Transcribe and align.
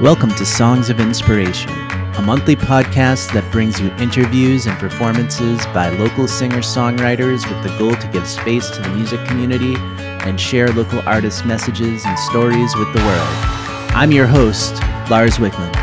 Welcome 0.00 0.30
to 0.36 0.46
Songs 0.46 0.90
of 0.90 1.00
Inspiration, 1.00 1.72
a 1.72 2.22
monthly 2.22 2.54
podcast 2.54 3.32
that 3.32 3.50
brings 3.50 3.80
you 3.80 3.90
interviews 3.96 4.66
and 4.66 4.78
performances 4.78 5.58
by 5.74 5.88
local 5.88 6.28
singer 6.28 6.58
songwriters 6.58 7.44
with 7.50 7.64
the 7.64 7.76
goal 7.80 7.96
to 7.96 8.06
give 8.12 8.24
space 8.28 8.70
to 8.70 8.80
the 8.80 8.90
music 8.90 9.18
community 9.26 9.74
and 9.74 10.40
share 10.40 10.68
local 10.68 11.00
artists' 11.00 11.44
messages 11.44 12.06
and 12.06 12.16
stories 12.16 12.76
with 12.76 12.92
the 12.92 13.00
world. 13.00 13.28
I'm 13.90 14.12
your 14.12 14.28
host, 14.28 14.74
Lars 15.10 15.38
Wickman. 15.38 15.74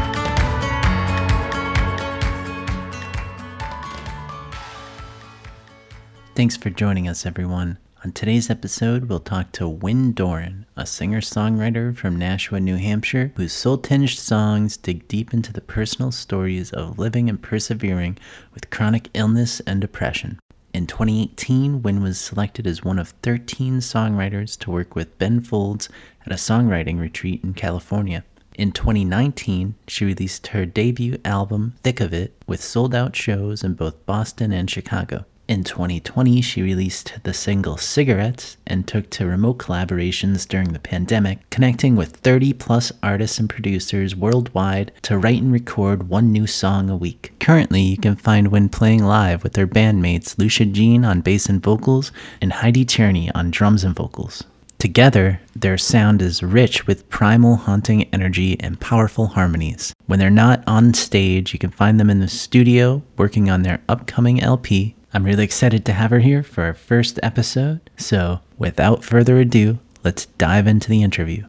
Thanks 6.35 6.55
for 6.55 6.69
joining 6.69 7.09
us, 7.09 7.25
everyone. 7.25 7.79
On 8.05 8.13
today's 8.13 8.49
episode, 8.49 9.09
we'll 9.09 9.19
talk 9.19 9.51
to 9.51 9.67
Wyn 9.67 10.13
Doran, 10.13 10.64
a 10.77 10.85
singer 10.85 11.21
songwriter 11.21 11.95
from 11.95 12.17
Nashua, 12.17 12.59
New 12.59 12.75
Hampshire, 12.75 13.31
whose 13.35 13.53
soul 13.53 13.77
tinged 13.77 14.09
songs 14.09 14.75
dig 14.75 15.07
deep 15.07 15.33
into 15.33 15.53
the 15.53 15.61
personal 15.61 16.11
stories 16.11 16.71
of 16.73 16.99
living 16.99 17.29
and 17.29 17.41
persevering 17.41 18.17
with 18.53 18.69
chronic 18.69 19.09
illness 19.13 19.61
and 19.61 19.79
depression. 19.79 20.37
In 20.73 20.87
2018, 20.87 21.81
Wyn 21.81 22.03
was 22.03 22.19
selected 22.19 22.67
as 22.67 22.83
one 22.83 22.99
of 22.99 23.13
13 23.23 23.77
songwriters 23.77 24.59
to 24.59 24.71
work 24.71 24.95
with 24.95 25.17
Ben 25.17 25.39
Folds 25.39 25.87
at 26.25 26.33
a 26.33 26.35
songwriting 26.35 26.99
retreat 26.99 27.41
in 27.43 27.53
California. 27.53 28.25
In 28.57 28.73
2019, 28.73 29.75
she 29.87 30.03
released 30.05 30.47
her 30.47 30.65
debut 30.65 31.17
album, 31.23 31.75
Thick 31.83 32.01
of 32.01 32.13
It, 32.13 32.35
with 32.47 32.61
sold 32.61 32.93
out 32.93 33.15
shows 33.15 33.63
in 33.63 33.75
both 33.75 34.05
Boston 34.05 34.51
and 34.51 34.69
Chicago. 34.69 35.25
In 35.47 35.63
2020, 35.63 36.41
she 36.41 36.63
released 36.63 37.19
the 37.21 37.33
single 37.33 37.77
Cigarettes 37.77 38.57
and 38.65 38.87
took 38.87 39.11
to 39.11 39.27
remote 39.27 39.59
collaborations 39.59 40.47
during 40.47 40.73
the 40.73 40.79
pandemic, 40.79 41.47
connecting 41.51 41.95
with 41.95 42.15
30 42.15 42.53
plus 42.53 42.91
artists 43.03 43.37
and 43.37 43.47
producers 43.47 44.15
worldwide 44.15 44.91
to 45.03 45.19
write 45.19 45.43
and 45.43 45.53
record 45.53 46.09
one 46.09 46.31
new 46.31 46.47
song 46.47 46.89
a 46.89 46.97
week. 46.97 47.33
Currently, 47.39 47.81
you 47.81 47.97
can 47.97 48.15
find 48.15 48.47
Wyn 48.47 48.69
playing 48.69 49.03
live 49.03 49.43
with 49.43 49.55
her 49.55 49.67
bandmates 49.67 50.39
Lucia 50.39 50.65
Jean 50.65 51.05
on 51.05 51.21
bass 51.21 51.45
and 51.45 51.61
vocals 51.61 52.11
and 52.41 52.51
Heidi 52.51 52.83
Tierney 52.83 53.29
on 53.35 53.51
drums 53.51 53.83
and 53.83 53.95
vocals. 53.95 54.43
Together, 54.79 55.39
their 55.55 55.77
sound 55.77 56.23
is 56.23 56.41
rich 56.41 56.87
with 56.87 57.07
primal, 57.09 57.55
haunting 57.55 58.05
energy 58.05 58.59
and 58.59 58.79
powerful 58.79 59.27
harmonies. 59.27 59.93
When 60.07 60.17
they're 60.17 60.29
not 60.31 60.63
on 60.65 60.95
stage, 60.95 61.53
you 61.53 61.59
can 61.59 61.71
find 61.71 61.99
them 61.99 62.09
in 62.09 62.19
the 62.19 62.27
studio 62.27 63.03
working 63.15 63.49
on 63.49 63.61
their 63.61 63.81
upcoming 63.87 64.41
LP, 64.41 64.95
I'm 65.15 65.23
really 65.23 65.45
excited 65.45 65.85
to 65.85 65.93
have 65.93 66.11
her 66.11 66.19
here 66.19 66.43
for 66.43 66.65
our 66.65 66.73
first 66.73 67.21
episode. 67.23 67.89
So, 67.95 68.41
without 68.57 69.01
further 69.01 69.37
ado, 69.37 69.79
let's 70.03 70.25
dive 70.25 70.67
into 70.67 70.89
the 70.89 71.03
interview. 71.03 71.45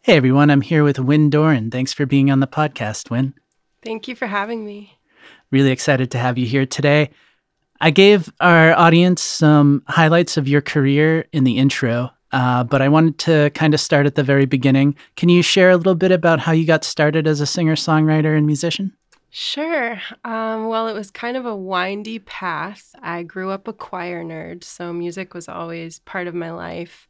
Hey 0.00 0.16
everyone, 0.16 0.50
I'm 0.50 0.62
here 0.62 0.82
with 0.82 0.98
Wyn 0.98 1.28
Doran. 1.28 1.70
Thanks 1.70 1.92
for 1.92 2.06
being 2.06 2.30
on 2.30 2.40
the 2.40 2.46
podcast, 2.46 3.10
Wyn. 3.10 3.34
Thank 3.84 4.08
you 4.08 4.16
for 4.16 4.26
having 4.26 4.64
me. 4.64 4.98
Really 5.50 5.72
excited 5.72 6.10
to 6.12 6.18
have 6.18 6.38
you 6.38 6.46
here 6.46 6.64
today. 6.64 7.10
I 7.82 7.90
gave 7.90 8.32
our 8.40 8.72
audience 8.72 9.20
some 9.20 9.82
highlights 9.88 10.38
of 10.38 10.48
your 10.48 10.62
career 10.62 11.26
in 11.34 11.44
the 11.44 11.58
intro, 11.58 12.12
uh, 12.32 12.64
but 12.64 12.80
I 12.80 12.88
wanted 12.88 13.18
to 13.18 13.50
kind 13.50 13.74
of 13.74 13.80
start 13.80 14.06
at 14.06 14.14
the 14.14 14.22
very 14.22 14.46
beginning. 14.46 14.96
Can 15.16 15.28
you 15.28 15.42
share 15.42 15.68
a 15.68 15.76
little 15.76 15.96
bit 15.96 16.12
about 16.12 16.40
how 16.40 16.52
you 16.52 16.64
got 16.64 16.82
started 16.82 17.26
as 17.26 17.42
a 17.42 17.46
singer, 17.46 17.76
songwriter, 17.76 18.34
and 18.34 18.46
musician? 18.46 18.96
Sure. 19.38 20.00
Um, 20.24 20.68
well, 20.68 20.88
it 20.88 20.94
was 20.94 21.10
kind 21.10 21.36
of 21.36 21.44
a 21.44 21.54
windy 21.54 22.18
path. 22.20 22.94
I 23.02 23.22
grew 23.22 23.50
up 23.50 23.68
a 23.68 23.72
choir 23.74 24.24
nerd, 24.24 24.64
so 24.64 24.94
music 24.94 25.34
was 25.34 25.46
always 25.46 25.98
part 25.98 26.26
of 26.26 26.34
my 26.34 26.50
life. 26.52 27.06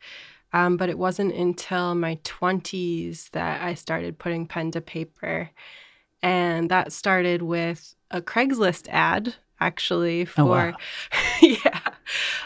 Um, 0.53 0.77
but 0.77 0.89
it 0.89 0.99
wasn't 0.99 1.35
until 1.35 1.95
my 1.95 2.19
20s 2.25 3.31
that 3.31 3.63
I 3.63 3.75
started 3.75 4.19
putting 4.19 4.45
pen 4.49 4.73
to 4.73 4.81
paper. 4.81 5.51
And 6.23 6.69
that 6.71 6.93
started 6.93 7.43
with 7.43 7.95
a 8.11 8.21
Craigslist 8.23 8.89
ad, 8.89 9.37
actually, 9.61 10.25
for, 10.25 10.43
oh, 10.43 10.47
wow. 10.47 10.77
yeah. 11.43 11.81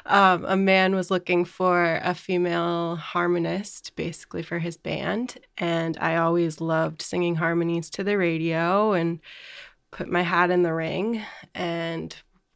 Um, 0.07 0.45
a 0.47 0.57
man 0.57 0.95
was 0.95 1.11
looking 1.11 1.45
for 1.47 2.01
a 2.03 2.15
female 2.15 2.97
harmonist, 2.97 3.97
basically, 3.97 4.43
for 4.43 4.59
his 4.59 4.77
band. 4.77 5.39
And 5.59 5.97
I 6.01 6.17
always 6.17 6.61
loved 6.61 7.03
singing 7.03 7.37
harmonies 7.37 7.91
to 7.91 8.05
the 8.05 8.19
radio 8.19 8.93
and 8.93 9.21
put 9.91 10.09
my 10.09 10.23
hat 10.23 10.51
in 10.51 10.63
the 10.63 10.73
ring 10.73 11.23
and 11.55 12.15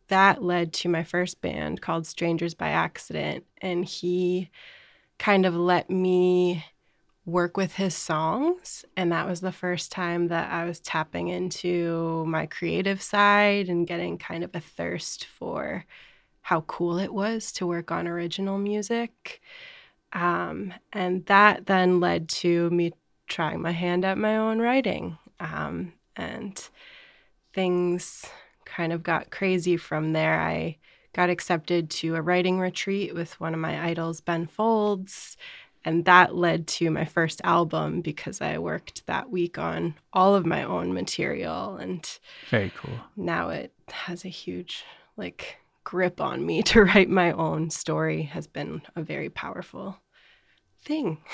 that 0.09 0.43
led 0.43 0.72
to 0.72 0.89
my 0.89 1.03
first 1.03 1.41
band 1.41 1.81
called 1.81 2.06
Strangers 2.06 2.55
by 2.55 2.69
Accident 2.69 3.45
and 3.61 3.84
he 3.84 4.50
kind 5.19 5.47
of 5.47 5.55
let 5.55 5.91
me 5.91 6.65
work 7.27 7.56
with 7.56 7.75
his 7.75 7.95
songs 7.95 8.84
and 8.97 9.11
that 9.11 9.27
was 9.27 9.41
the 9.41 9.53
first 9.53 9.91
time 9.91 10.28
that 10.28 10.53
I 10.53 10.65
was 10.65 10.81
tapping 10.81 11.28
into 11.28 12.25
my 12.27 12.47
creative 12.47 13.00
side 13.00 13.69
and 13.69 13.87
getting 13.87 14.19
kind 14.19 14.45
of 14.45 14.55
a 14.55 14.61
thirst 14.61 15.25
for 15.25 15.84
how 16.45 16.61
cool 16.62 16.99
it 16.99 17.12
was 17.12 17.51
to 17.53 17.66
work 17.66 17.91
on 17.91 18.06
original 18.06 18.59
music. 18.59 19.41
Um, 20.12 20.75
and 20.93 21.25
that 21.25 21.65
then 21.65 22.01
led 22.01 22.28
to 22.28 22.69
me 22.69 22.93
trying 23.28 23.62
my 23.62 23.71
hand 23.71 24.05
at 24.05 24.19
my 24.19 24.37
own 24.37 24.61
writing. 24.61 25.16
Um, 25.41 25.95
and 26.16 26.69
things 27.54 28.26
kind 28.65 28.92
of 28.92 29.03
got 29.03 29.31
crazy 29.31 29.76
from 29.76 30.12
there. 30.12 30.41
I 30.41 30.78
got 31.12 31.31
accepted 31.31 31.91
to 31.91 32.16
a 32.16 32.22
writing 32.22 32.59
retreat 32.59 33.15
with 33.15 33.41
one 33.41 33.54
of 33.54 33.60
my 33.60 33.87
idols, 33.87 34.20
Ben 34.20 34.47
Folds. 34.47 35.37
And 35.84 36.06
that 36.06 36.34
led 36.34 36.66
to 36.69 36.91
my 36.91 37.04
first 37.04 37.41
album 37.44 38.00
because 38.00 38.41
I 38.41 38.59
worked 38.59 39.06
that 39.06 39.31
week 39.31 39.59
on 39.59 39.94
all 40.12 40.34
of 40.34 40.47
my 40.47 40.65
own 40.65 40.94
material. 40.94 41.76
And 41.76 42.06
very 42.48 42.72
cool. 42.75 42.98
Now 43.16 43.50
it 43.50 43.72
has 43.88 44.25
a 44.25 44.28
huge, 44.28 44.84
like, 45.16 45.59
grip 45.84 46.21
on 46.21 46.44
me 46.44 46.62
to 46.72 46.82
write 46.84 47.10
my 47.10 47.32
own 47.32 47.71
story 47.71 48.22
has 48.22 48.47
been 48.47 48.82
a 48.97 49.03
very 49.03 49.31
powerful 49.31 49.98
thing. 50.84 51.19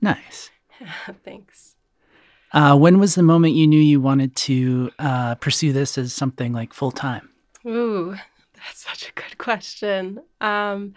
Nice. 0.00 0.50
Thanks. 1.24 1.74
Uh, 2.52 2.76
when 2.76 2.98
was 2.98 3.14
the 3.14 3.22
moment 3.22 3.54
you 3.54 3.66
knew 3.66 3.80
you 3.80 4.00
wanted 4.00 4.34
to 4.34 4.90
uh, 4.98 5.34
pursue 5.36 5.72
this 5.72 5.98
as 5.98 6.12
something 6.12 6.52
like 6.52 6.72
full 6.72 6.90
time? 6.90 7.28
Ooh, 7.66 8.16
that's 8.56 8.84
such 8.86 9.08
a 9.08 9.12
good 9.12 9.38
question. 9.38 10.20
Um, 10.40 10.94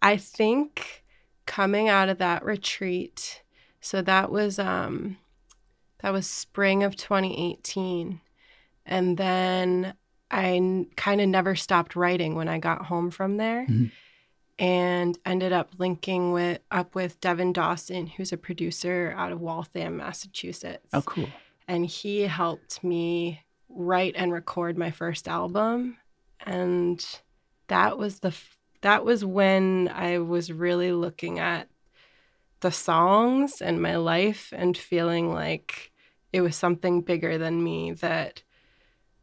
I 0.00 0.16
think 0.16 1.04
coming 1.44 1.88
out 1.88 2.08
of 2.08 2.18
that 2.18 2.44
retreat, 2.44 3.42
so 3.80 4.00
that 4.02 4.30
was 4.30 4.58
um, 4.58 5.18
that 6.00 6.12
was 6.12 6.26
spring 6.26 6.82
of 6.82 6.96
2018, 6.96 8.20
and 8.86 9.16
then 9.18 9.94
I 10.30 10.54
n- 10.56 10.86
kind 10.96 11.20
of 11.20 11.28
never 11.28 11.54
stopped 11.54 11.94
writing 11.94 12.34
when 12.34 12.48
I 12.48 12.58
got 12.58 12.86
home 12.86 13.10
from 13.10 13.36
there. 13.36 13.62
Mm-hmm 13.64 13.86
and 14.58 15.18
ended 15.26 15.52
up 15.52 15.70
linking 15.78 16.32
with 16.32 16.60
up 16.70 16.94
with 16.94 17.20
Devin 17.20 17.52
Dawson, 17.52 18.06
who's 18.06 18.32
a 18.32 18.36
producer 18.36 19.14
out 19.16 19.32
of 19.32 19.40
Waltham, 19.40 19.98
Massachusetts. 19.98 20.88
Oh, 20.92 21.02
cool. 21.02 21.28
And 21.68 21.86
he 21.86 22.22
helped 22.22 22.82
me 22.82 23.42
write 23.68 24.14
and 24.16 24.32
record 24.32 24.78
my 24.78 24.90
first 24.90 25.28
album. 25.28 25.98
And 26.40 27.04
that 27.68 27.98
was 27.98 28.20
the 28.20 28.34
that 28.82 29.04
was 29.04 29.24
when 29.24 29.90
I 29.92 30.18
was 30.18 30.52
really 30.52 30.92
looking 30.92 31.38
at 31.38 31.68
the 32.60 32.70
songs 32.70 33.60
and 33.60 33.82
my 33.82 33.96
life 33.96 34.52
and 34.56 34.76
feeling 34.76 35.32
like 35.32 35.92
it 36.32 36.40
was 36.40 36.56
something 36.56 37.00
bigger 37.00 37.36
than 37.38 37.62
me 37.62 37.92
that 37.92 38.42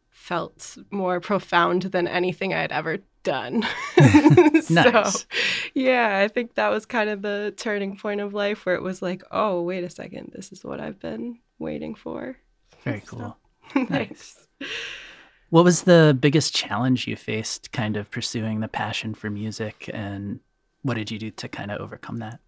felt 0.09 0.77
more 0.91 1.19
profound 1.19 1.83
than 1.83 2.07
anything 2.07 2.53
I'd 2.53 2.71
ever 2.71 2.99
done. 3.23 3.65
nice. 3.97 4.67
So, 4.67 5.13
yeah, 5.73 6.19
I 6.19 6.27
think 6.27 6.55
that 6.55 6.69
was 6.69 6.85
kind 6.85 7.09
of 7.09 7.21
the 7.21 7.53
turning 7.57 7.97
point 7.97 8.21
of 8.21 8.33
life 8.33 8.65
where 8.65 8.75
it 8.75 8.81
was 8.81 9.01
like, 9.01 9.23
oh, 9.31 9.61
wait 9.61 9.83
a 9.83 9.89
second, 9.89 10.31
this 10.35 10.51
is 10.51 10.63
what 10.63 10.79
I've 10.79 10.99
been 10.99 11.39
waiting 11.59 11.95
for. 11.95 12.37
Very 12.83 13.01
cool. 13.05 13.37
So, 13.73 13.83
nice. 13.89 14.47
What 15.49 15.63
was 15.63 15.83
the 15.83 16.17
biggest 16.19 16.53
challenge 16.53 17.07
you 17.07 17.15
faced 17.15 17.71
kind 17.71 17.95
of 17.95 18.09
pursuing 18.11 18.59
the 18.59 18.67
passion 18.67 19.13
for 19.13 19.29
music 19.29 19.89
and 19.93 20.39
what 20.81 20.95
did 20.95 21.11
you 21.11 21.17
do 21.17 21.31
to 21.31 21.47
kind 21.47 21.71
of 21.71 21.79
overcome 21.79 22.19
that? 22.19 22.39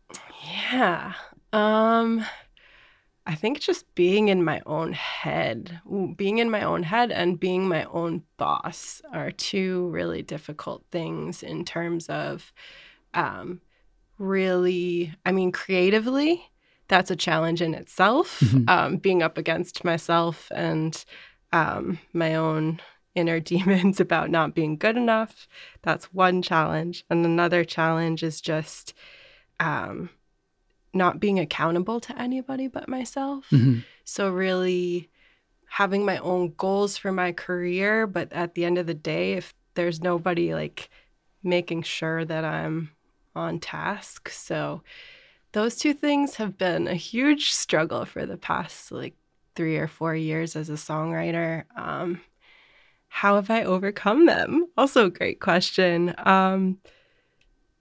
Yeah. 0.72 1.14
Um 1.54 2.26
I 3.28 3.34
think 3.36 3.60
just 3.60 3.94
being 3.96 4.28
in 4.28 4.44
my 4.44 4.62
own 4.68 4.94
head, 4.94 5.80
being 6.16 6.38
in 6.38 6.52
my 6.52 6.62
own 6.62 6.84
head 6.84 7.12
and 7.12 7.40
being 7.40 7.68
my 7.68 7.86
own 7.86 8.22
boss 8.38 9.02
are 9.12 9.32
two 9.32 9.88
really 9.88 10.22
difficult 10.22 10.84
things 10.92 11.42
in 11.42 11.66
terms 11.66 12.08
of 12.08 12.54
um, 13.16 13.62
really, 14.20 15.14
I 15.26 15.32
mean, 15.32 15.52
creatively, 15.52 16.52
that's 16.88 17.10
a 17.10 17.16
challenge 17.16 17.62
in 17.62 17.74
itself. 17.74 18.42
Mm-hmm. 18.42 18.70
Um, 18.70 18.98
being 18.98 19.24
up 19.24 19.38
against 19.40 19.84
myself 19.84 20.52
and 20.54 21.04
um, 21.52 21.98
my 22.14 22.36
own 22.36 22.80
inner 23.16 23.40
demons 23.52 24.00
about 24.00 24.30
not 24.30 24.54
being 24.54 24.78
good 24.78 24.98
enough, 24.98 25.48
that's 25.82 26.14
one 26.14 26.44
challenge. 26.44 27.06
And 27.10 27.26
another 27.26 27.64
challenge 27.64 28.22
is 28.22 28.40
just, 28.40 28.94
um, 29.60 30.10
not 30.96 31.20
being 31.20 31.40
accountable 31.40 32.00
to 32.00 32.20
anybody 32.20 32.68
but 32.68 32.88
myself. 32.88 33.50
Mhm. 33.52 33.84
So, 34.04 34.32
really 34.32 35.10
having 35.68 36.06
my 36.06 36.18
own 36.20 36.54
goals 36.58 36.98
for 36.98 37.12
my 37.12 37.32
career. 37.32 38.08
But 38.08 38.32
at 38.32 38.56
the 38.56 38.66
end 38.66 38.78
of 38.78 38.88
the 38.88 38.94
day, 38.94 39.34
if 39.34 39.54
there's 39.74 40.02
nobody 40.02 40.54
like 40.54 40.90
making 41.44 41.84
sure 41.84 42.26
that 42.26 42.44
I'm 42.46 42.92
on 43.36 43.60
task. 43.60 44.30
So, 44.30 44.82
those 45.52 45.78
two 45.78 45.94
things 45.94 46.36
have 46.36 46.58
been 46.58 46.88
a 46.88 46.96
huge 46.96 47.52
struggle 47.52 48.06
for 48.06 48.26
the 48.26 48.38
past 48.38 48.92
like 48.92 49.16
three 49.56 49.78
or 49.78 49.88
four 49.88 50.16
years 50.16 50.56
as 50.56 50.70
a 50.70 50.74
songwriter. 50.74 51.64
Um, 51.78 52.22
how 53.08 53.36
have 53.36 53.50
I 53.50 53.64
overcome 53.64 54.26
them? 54.26 54.68
Also, 54.78 55.06
a 55.06 55.10
great 55.10 55.40
question. 55.40 56.14
Um, 56.18 56.80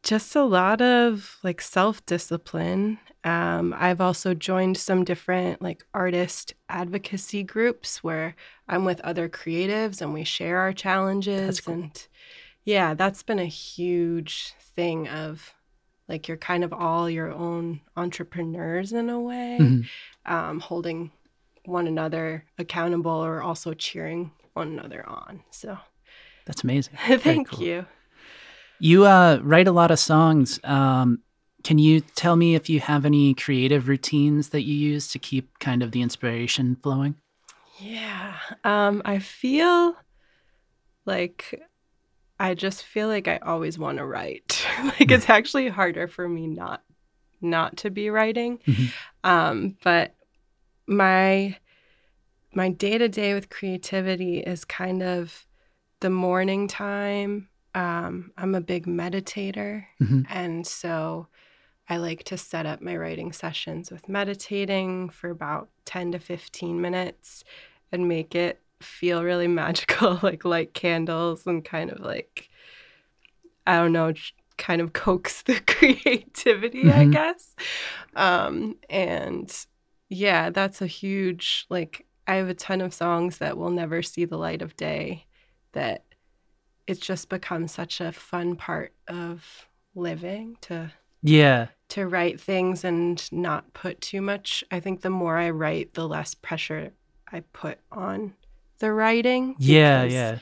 just 0.04 0.36
a 0.36 0.44
lot 0.44 0.80
of 0.80 1.38
like 1.42 1.60
self 1.60 2.04
discipline. 2.06 2.98
Um, 3.24 3.74
I've 3.76 4.02
also 4.02 4.34
joined 4.34 4.76
some 4.76 5.02
different 5.02 5.62
like 5.62 5.84
artist 5.94 6.54
advocacy 6.68 7.42
groups 7.42 8.04
where 8.04 8.36
I'm 8.68 8.84
with 8.84 9.00
other 9.00 9.28
creatives 9.30 10.02
and 10.02 10.12
we 10.12 10.24
share 10.24 10.58
our 10.58 10.72
challenges. 10.74 11.60
cool. 11.60 11.74
And 11.74 12.06
yeah, 12.64 12.94
that's 12.94 13.22
been 13.22 13.38
a 13.38 13.46
huge 13.46 14.52
thing 14.76 15.08
of 15.08 15.54
like 16.06 16.28
you're 16.28 16.36
kind 16.36 16.64
of 16.64 16.72
all 16.74 17.08
your 17.08 17.32
own 17.32 17.80
entrepreneurs 17.96 18.92
in 18.92 19.08
a 19.08 19.18
way, 19.18 19.56
Mhm. 19.60 19.86
um, 20.26 20.60
holding 20.60 21.10
one 21.64 21.86
another 21.86 22.44
accountable 22.58 23.10
or 23.24 23.42
also 23.42 23.72
cheering 23.72 24.32
one 24.52 24.68
another 24.78 25.08
on. 25.08 25.42
So 25.50 25.78
That's 26.44 26.62
amazing. 26.62 26.98
Thank 27.20 27.48
cool. 27.48 27.60
you. 27.64 27.86
You 28.78 29.06
uh, 29.06 29.40
write 29.42 29.68
a 29.68 29.72
lot 29.72 29.90
of 29.90 29.98
songs. 29.98 30.60
Um, 30.64 31.20
can 31.62 31.78
you 31.78 32.00
tell 32.00 32.36
me 32.36 32.54
if 32.54 32.68
you 32.68 32.80
have 32.80 33.06
any 33.06 33.34
creative 33.34 33.88
routines 33.88 34.50
that 34.50 34.62
you 34.62 34.74
use 34.74 35.08
to 35.08 35.18
keep 35.18 35.58
kind 35.58 35.82
of 35.82 35.92
the 35.92 36.02
inspiration 36.02 36.76
flowing? 36.82 37.16
Yeah. 37.78 38.36
Um, 38.64 39.02
I 39.04 39.18
feel 39.18 39.96
like 41.06 41.62
I 42.38 42.54
just 42.54 42.82
feel 42.84 43.08
like 43.08 43.28
I 43.28 43.38
always 43.38 43.78
want 43.78 43.98
to 43.98 44.04
write. 44.04 44.64
like 44.84 45.10
it's 45.10 45.28
actually 45.30 45.68
harder 45.68 46.08
for 46.08 46.28
me 46.28 46.46
not 46.46 46.82
not 47.40 47.76
to 47.78 47.90
be 47.90 48.10
writing. 48.10 48.58
Mhm. 48.66 48.92
Um, 49.22 49.76
but 49.82 50.14
my 50.86 51.56
my 52.54 52.68
day 52.68 52.98
to 52.98 53.08
day 53.08 53.34
with 53.34 53.50
creativity 53.50 54.38
is 54.38 54.64
kind 54.64 55.02
of 55.02 55.46
the 56.00 56.10
morning 56.10 56.68
time. 56.68 57.48
Um, 57.74 58.32
I'm 58.36 58.54
a 58.54 58.60
big 58.60 58.86
meditator, 58.86 59.86
Mhm. 60.00 60.26
and 60.28 60.66
so 60.66 61.28
I 61.88 61.98
like 61.98 62.24
to 62.24 62.38
set 62.38 62.66
up 62.66 62.82
my 62.82 62.96
writing 62.96 63.32
sessions 63.32 63.90
with 63.90 64.08
meditating 64.08 65.10
for 65.10 65.30
about 65.30 65.70
10 65.86 66.12
to 66.12 66.18
15 66.20 66.80
minutes 66.80 67.44
and 67.92 68.08
make 68.08 68.34
it 68.34 68.60
feel 68.80 69.24
really 69.24 69.48
magical, 69.62 70.20
like 70.22 70.44
light 70.44 70.74
candles 70.74 71.46
and 71.46 71.64
kind 71.64 71.90
of 71.92 72.00
like, 72.00 72.50
I 73.66 73.76
don't 73.76 73.92
know, 73.92 74.12
kind 74.58 74.80
of 74.80 74.92
coax 74.92 75.42
the 75.42 75.60
creativity, 75.66 76.92
I 76.92 77.06
Mhm. 77.06 77.06
guess. 77.06 77.54
Um, 78.16 78.76
and 78.90 79.52
yeah, 80.08 80.50
that's 80.50 80.82
a 80.82 80.86
huge, 80.86 81.66
like, 81.70 82.06
I 82.26 82.36
have 82.36 82.48
a 82.48 82.54
ton 82.54 82.80
of 82.80 82.94
songs 82.94 83.38
that 83.38 83.58
will 83.58 83.70
never 83.70 84.02
see 84.02 84.24
the 84.24 84.38
light 84.38 84.62
of 84.62 84.76
day 84.76 85.26
that 85.72 86.04
it's 86.86 87.00
just 87.00 87.28
become 87.28 87.68
such 87.68 88.00
a 88.00 88.12
fun 88.12 88.56
part 88.56 88.92
of 89.08 89.66
living 89.94 90.56
to 90.62 90.92
Yeah. 91.22 91.68
to 91.90 92.06
write 92.06 92.40
things 92.40 92.84
and 92.84 93.30
not 93.32 93.72
put 93.72 94.00
too 94.00 94.20
much. 94.20 94.64
I 94.70 94.80
think 94.80 95.00
the 95.02 95.10
more 95.10 95.36
I 95.38 95.50
write, 95.50 95.94
the 95.94 96.08
less 96.08 96.34
pressure 96.34 96.92
I 97.30 97.40
put 97.52 97.78
on 97.92 98.34
the 98.78 98.92
writing. 98.92 99.54
Yeah. 99.58 100.04
Yeah. 100.04 100.38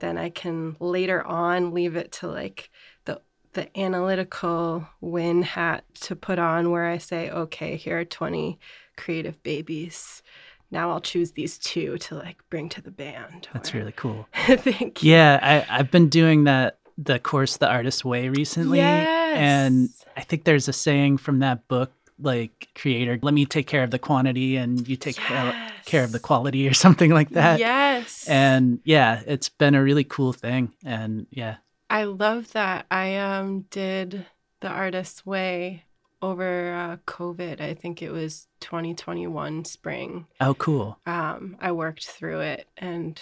Then 0.00 0.18
I 0.18 0.30
can 0.30 0.76
later 0.80 1.24
on 1.26 1.72
leave 1.74 1.96
it 1.96 2.12
to 2.12 2.28
like 2.28 2.70
the 3.04 3.20
the 3.54 3.76
analytical 3.78 4.86
Wyn 5.00 5.42
hat 5.42 5.84
to 6.02 6.14
put 6.14 6.38
on 6.38 6.70
where 6.70 6.84
I 6.84 6.98
say, 6.98 7.30
okay, 7.30 7.76
here 7.76 7.98
are 8.00 8.04
20 8.04 8.58
creative 8.96 9.42
babies. 9.42 10.22
Now 10.70 10.90
I'll 10.90 11.00
choose 11.00 11.32
these 11.32 11.58
two 11.58 11.98
to 11.98 12.14
like 12.16 12.38
bring 12.50 12.68
to 12.70 12.82
the 12.82 12.90
band. 12.90 13.48
That's 13.52 13.74
or- 13.74 13.78
really 13.78 13.92
cool. 13.92 14.28
Thank 14.34 15.02
you. 15.02 15.12
Yeah. 15.12 15.38
I, 15.70 15.78
I've 15.78 15.90
been 15.90 16.08
doing 16.08 16.44
that, 16.44 16.78
the 16.96 17.18
course, 17.18 17.56
The 17.56 17.68
Artist 17.68 18.04
Way 18.04 18.28
recently. 18.28 18.78
Yes. 18.78 19.36
And 19.38 19.88
I 20.16 20.22
think 20.22 20.44
there's 20.44 20.68
a 20.68 20.72
saying 20.72 21.18
from 21.18 21.38
that 21.40 21.68
book, 21.68 21.92
like, 22.20 22.68
creator, 22.74 23.18
let 23.22 23.32
me 23.32 23.46
take 23.46 23.66
care 23.66 23.84
of 23.84 23.90
the 23.92 23.98
quantity 23.98 24.56
and 24.56 24.86
you 24.88 24.96
take 24.96 25.16
care, 25.16 25.70
care 25.84 26.04
of 26.04 26.12
the 26.12 26.18
quality 26.18 26.66
or 26.68 26.74
something 26.84 27.12
like 27.12 27.30
that. 27.30 27.60
Yes. 27.60 28.28
And 28.28 28.80
yeah, 28.84 29.22
it's 29.26 29.48
been 29.48 29.74
a 29.74 29.82
really 29.82 30.04
cool 30.04 30.32
thing. 30.32 30.74
And 30.84 31.26
yeah. 31.30 31.56
I 31.88 32.04
love 32.04 32.52
that. 32.52 32.86
I 32.90 33.16
um 33.16 33.62
did 33.70 34.26
the 34.60 34.68
artist's 34.68 35.24
way 35.24 35.84
over 36.22 36.74
uh, 36.74 36.96
COVID. 37.06 37.60
I 37.60 37.74
think 37.74 38.02
it 38.02 38.10
was 38.10 38.46
2021 38.60 39.64
spring. 39.64 40.26
Oh, 40.40 40.54
cool. 40.54 40.98
Um, 41.06 41.56
I 41.60 41.72
worked 41.72 42.06
through 42.06 42.40
it, 42.40 42.68
and 42.76 43.20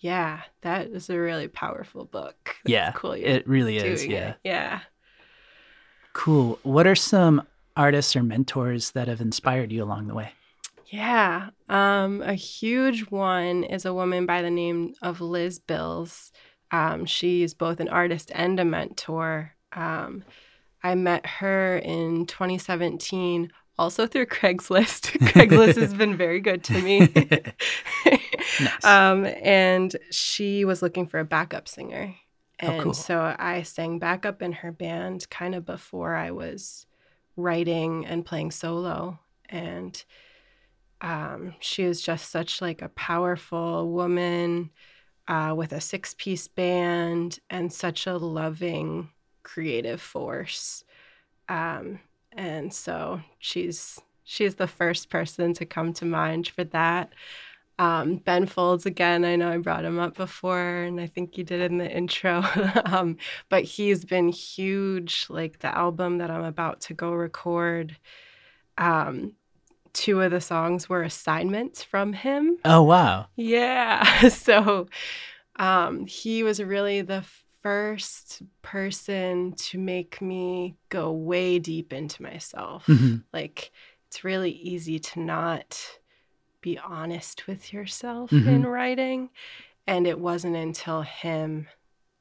yeah, 0.00 0.42
that 0.62 0.88
is 0.88 1.10
a 1.10 1.18
really 1.18 1.48
powerful 1.48 2.04
book. 2.04 2.36
That's 2.44 2.72
Yeah, 2.72 2.92
cool. 2.92 3.12
It 3.12 3.46
really 3.48 3.76
is. 3.78 4.06
Yeah. 4.06 4.30
it. 4.30 4.36
yeah. 4.44 4.80
Cool. 6.12 6.58
What 6.62 6.86
are 6.86 6.94
some 6.96 7.46
artists 7.76 8.16
or 8.16 8.22
mentors 8.22 8.92
that 8.92 9.08
have 9.08 9.20
inspired 9.20 9.70
you 9.70 9.84
along 9.84 10.08
the 10.08 10.14
way? 10.14 10.32
Yeah. 10.86 11.50
Um, 11.68 12.22
a 12.22 12.34
huge 12.34 13.02
one 13.10 13.62
is 13.64 13.84
a 13.84 13.92
woman 13.94 14.24
by 14.26 14.42
the 14.42 14.50
name 14.50 14.94
of 15.02 15.20
Liz 15.20 15.58
Bills. 15.58 16.32
Um, 16.70 17.04
she's 17.06 17.54
both 17.54 17.78
an 17.80 17.88
artist 17.88 18.32
and 18.34 18.58
a 18.58 18.64
mentor. 18.64 19.52
Um, 19.72 20.24
I 20.82 20.94
met 20.94 21.26
her 21.26 21.78
in 21.78 22.26
2017, 22.26 23.50
also 23.78 24.06
through 24.06 24.26
Craigslist. 24.38 25.18
Craigslist 25.32 25.76
has 25.76 25.94
been 25.94 26.16
very 26.16 26.40
good 26.40 26.64
to 26.64 26.82
me. 26.82 27.08
Nice. 28.60 28.84
um, 28.84 29.24
and 29.26 29.94
she 30.10 30.64
was 30.64 30.82
looking 30.82 31.06
for 31.06 31.20
a 31.20 31.24
backup 31.24 31.68
singer. 31.68 32.14
Oh, 32.62 32.66
And 32.66 32.82
cool. 32.84 32.92
so 32.94 33.36
I 33.38 33.62
sang 33.62 33.98
backup 34.00 34.42
in 34.42 34.52
her 34.52 34.72
band 34.72 35.28
kind 35.30 35.54
of 35.54 35.64
before 35.64 36.16
I 36.16 36.32
was 36.32 36.86
writing 37.36 38.04
and 38.06 38.24
playing 38.26 38.50
solo. 38.50 39.20
And 39.48 40.02
um, 41.00 41.54
she 41.60 41.84
is 41.84 42.00
just 42.00 42.30
such 42.30 42.60
like 42.60 42.82
a 42.82 42.88
powerful 42.88 43.92
woman 43.92 44.70
uh, 45.28 45.54
with 45.56 45.72
a 45.72 45.80
six 45.80 46.14
piece 46.14 46.48
band 46.48 47.38
and 47.50 47.72
such 47.72 48.06
a 48.06 48.16
loving 48.16 49.10
creative 49.48 50.00
force. 50.00 50.84
Um, 51.48 52.00
and 52.32 52.72
so 52.72 53.20
she's 53.38 54.00
she's 54.24 54.56
the 54.56 54.66
first 54.66 55.08
person 55.08 55.54
to 55.54 55.64
come 55.64 55.92
to 55.94 56.04
mind 56.04 56.48
for 56.48 56.64
that. 56.64 57.12
Um, 57.78 58.16
ben 58.16 58.46
Folds 58.46 58.86
again. 58.86 59.24
I 59.24 59.36
know 59.36 59.50
I 59.50 59.56
brought 59.58 59.84
him 59.84 59.98
up 59.98 60.16
before, 60.16 60.82
and 60.82 61.00
I 61.00 61.06
think 61.06 61.38
you 61.38 61.44
did 61.44 61.70
in 61.70 61.78
the 61.78 61.90
intro. 61.90 62.44
um, 62.84 63.16
but 63.48 63.64
he's 63.64 64.04
been 64.04 64.28
huge. 64.28 65.26
Like 65.30 65.60
the 65.60 65.76
album 65.76 66.18
that 66.18 66.30
I'm 66.30 66.44
about 66.44 66.80
to 66.82 66.94
go 66.94 67.12
record. 67.12 67.96
Um, 68.76 69.32
two 69.92 70.20
of 70.20 70.30
the 70.30 70.40
songs 70.40 70.88
were 70.88 71.02
assignments 71.02 71.82
from 71.82 72.12
him. 72.12 72.58
oh, 72.64 72.82
wow. 72.82 73.26
Yeah. 73.36 74.28
So 74.28 74.88
um, 75.56 76.06
he 76.06 76.42
was 76.42 76.62
really 76.62 77.00
the 77.02 77.24
first 77.62 78.42
person 78.62 79.52
to 79.52 79.78
make 79.78 80.20
me 80.20 80.76
go 80.88 81.12
way 81.12 81.58
deep 81.58 81.92
into 81.92 82.22
myself. 82.22 82.86
Mhm. 82.86 83.24
Like, 83.32 83.70
it's 84.06 84.24
really 84.24 84.52
easy 84.52 84.98
to 84.98 85.20
not 85.20 85.80
be 86.60 86.78
honest 86.78 87.46
with 87.46 87.72
yourself 87.72 88.30
Mhm. 88.30 88.46
in 88.48 88.66
writing. 88.66 89.30
And 89.86 90.06
it 90.06 90.18
wasn't 90.18 90.56
until 90.56 91.02
him 91.02 91.68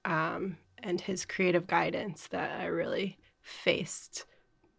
um, 0.05 0.57
and 0.81 1.01
his 1.01 1.25
creative 1.25 1.67
guidance 1.67 2.27
that 2.27 2.61
I 2.61 2.65
really 2.67 3.17
faced 3.41 4.25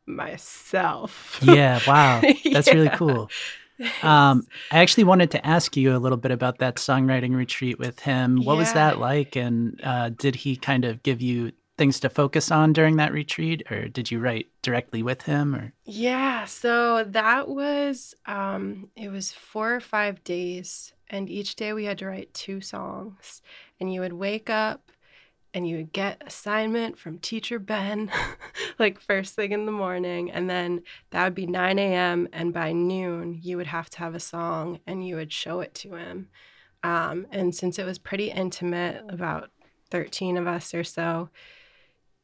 myself. 0.07 1.39
Yeah. 1.43 1.81
Wow. 1.87 2.23
That's 2.53 2.73
really 2.73 2.89
cool. 2.91 3.31
Um, 4.03 4.47
I 4.71 4.79
actually 4.79 5.05
wanted 5.05 5.31
to 5.33 5.47
ask 5.47 5.77
you 5.77 5.97
a 5.97 5.99
little 5.99 6.19
bit 6.19 6.31
about 6.31 6.59
that 6.59 6.77
songwriting 6.77 7.35
retreat 7.35 7.79
with 7.79 8.01
him. 8.01 8.45
What 8.45 8.57
was 8.57 8.73
that 8.73 8.99
like? 8.99 9.37
And 9.37 9.81
uh, 9.83 10.11
did 10.11 10.35
he 10.35 10.57
kind 10.57 10.85
of 10.85 11.03
give 11.03 11.21
you 11.21 11.53
things 11.77 12.01
to 12.01 12.11
focus 12.11 12.51
on 12.51 12.73
during 12.73 12.97
that 12.97 13.13
retreat, 13.13 13.63
or 13.71 13.89
did 13.89 14.11
you 14.11 14.19
write 14.19 14.49
directly 14.63 15.03
with 15.03 15.23
him? 15.23 15.55
Or 15.55 15.73
Yeah, 15.85 16.45
so 16.45 17.05
that 17.05 17.49
was 17.49 18.15
um 18.27 18.91
it 18.97 19.11
was 19.11 19.33
4 19.33 19.77
or 19.77 19.81
5 19.81 20.25
days 20.25 20.93
and 21.09 21.31
each 21.31 21.57
day 21.57 21.73
we 21.73 21.85
had 21.85 21.99
to 21.99 22.07
write 22.07 22.35
two 22.35 22.61
songs 22.61 23.41
and 23.81 23.93
you 23.93 24.01
would 24.01 24.13
wake 24.13 24.51
up 24.51 24.91
and 25.55 25.67
you 25.67 25.77
would 25.79 25.93
get 25.93 26.23
assignment 26.27 26.99
from 26.99 27.19
teacher 27.19 27.59
Ben, 27.59 28.11
like 28.79 29.01
first 29.01 29.35
thing 29.35 29.53
in 29.53 29.67
the 29.67 29.73
morning. 29.73 30.31
And 30.31 30.49
then 30.49 30.83
that 31.11 31.25
would 31.25 31.35
be 31.35 31.47
9 31.47 31.79
a.m. 31.79 32.29
And 32.33 32.53
by 32.53 32.73
noon, 32.73 33.39
you 33.43 33.57
would 33.57 33.67
have 33.67 33.89
to 33.91 33.99
have 33.99 34.15
a 34.15 34.21
song 34.21 34.81
and 34.87 35.07
you 35.07 35.17
would 35.17 35.33
show 35.33 35.61
it 35.61 35.75
to 35.77 35.95
him. 35.95 36.29
Um, 36.83 37.27
and 37.33 37.55
since 37.55 37.79
it 37.79 37.85
was 37.85 37.99
pretty 37.99 38.31
intimate, 38.31 39.05
about 39.09 39.51
13 39.91 40.37
of 40.37 40.47
us 40.47 40.75
or 40.75 40.85
so, 40.85 41.31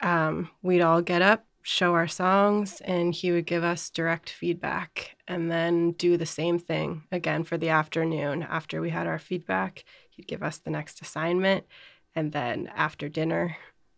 um, 0.00 0.50
we'd 0.62 0.82
all 0.82 1.02
get 1.02 1.22
up, 1.22 1.46
show 1.62 1.94
our 1.94 2.06
songs, 2.06 2.80
and 2.82 3.14
he 3.14 3.32
would 3.32 3.46
give 3.46 3.64
us 3.64 3.90
direct 3.90 4.28
feedback 4.28 5.16
and 5.26 5.50
then 5.50 5.92
do 5.92 6.16
the 6.16 6.26
same 6.26 6.58
thing 6.58 7.04
again 7.10 7.42
for 7.42 7.56
the 7.56 7.70
afternoon. 7.70 8.42
After 8.42 8.80
we 8.80 8.90
had 8.90 9.06
our 9.06 9.18
feedback, 9.18 9.84
he'd 10.10 10.28
give 10.28 10.42
us 10.42 10.58
the 10.58 10.70
next 10.70 11.00
assignment. 11.00 11.64
And 12.14 12.32
then 12.32 12.70
after 12.74 13.08
dinner, 13.08 13.56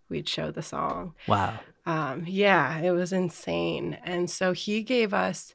we'd 0.08 0.28
show 0.28 0.50
the 0.50 0.62
song. 0.62 1.14
Wow. 1.26 1.58
Um, 1.84 2.24
yeah, 2.26 2.78
it 2.78 2.90
was 2.90 3.12
insane. 3.12 3.98
And 4.04 4.30
so 4.30 4.52
he 4.52 4.82
gave 4.82 5.14
us 5.14 5.54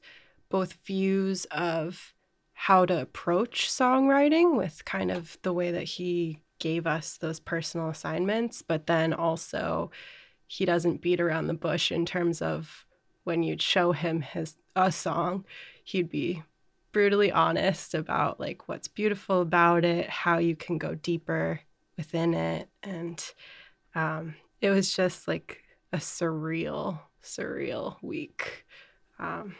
both 0.49 0.73
views 0.85 1.45
of 1.45 2.13
how 2.53 2.85
to 2.85 3.01
approach 3.01 3.69
songwriting 3.69 4.55
with 4.55 4.85
kind 4.85 5.11
of 5.11 5.37
the 5.41 5.53
way 5.53 5.71
that 5.71 5.83
he 5.83 6.39
gave 6.59 6.85
us 6.85 7.17
those 7.17 7.39
personal 7.39 7.89
assignments, 7.89 8.61
but 8.61 8.85
then 8.85 9.13
also 9.13 9.89
he 10.45 10.63
doesn't 10.63 11.01
beat 11.01 11.19
around 11.19 11.47
the 11.47 11.53
bush 11.53 11.91
in 11.91 12.05
terms 12.05 12.41
of 12.41 12.85
when 13.23 13.41
you'd 13.41 13.61
show 13.61 13.93
him 13.93 14.21
his 14.21 14.55
a 14.75 14.91
song, 14.91 15.45
he'd 15.83 16.09
be 16.09 16.43
brutally 16.91 17.31
honest 17.31 17.93
about 17.93 18.39
like 18.39 18.67
what's 18.67 18.87
beautiful 18.87 19.41
about 19.41 19.85
it, 19.85 20.09
how 20.09 20.37
you 20.37 20.55
can 20.55 20.77
go 20.77 20.95
deeper 20.95 21.61
within 21.97 22.33
it, 22.33 22.69
and 22.83 23.23
um, 23.95 24.35
it 24.61 24.69
was 24.69 24.93
just 24.95 25.27
like 25.27 25.63
a 25.93 25.97
surreal, 25.97 26.99
surreal 27.23 27.97
week. 28.01 28.65
Um, 29.19 29.55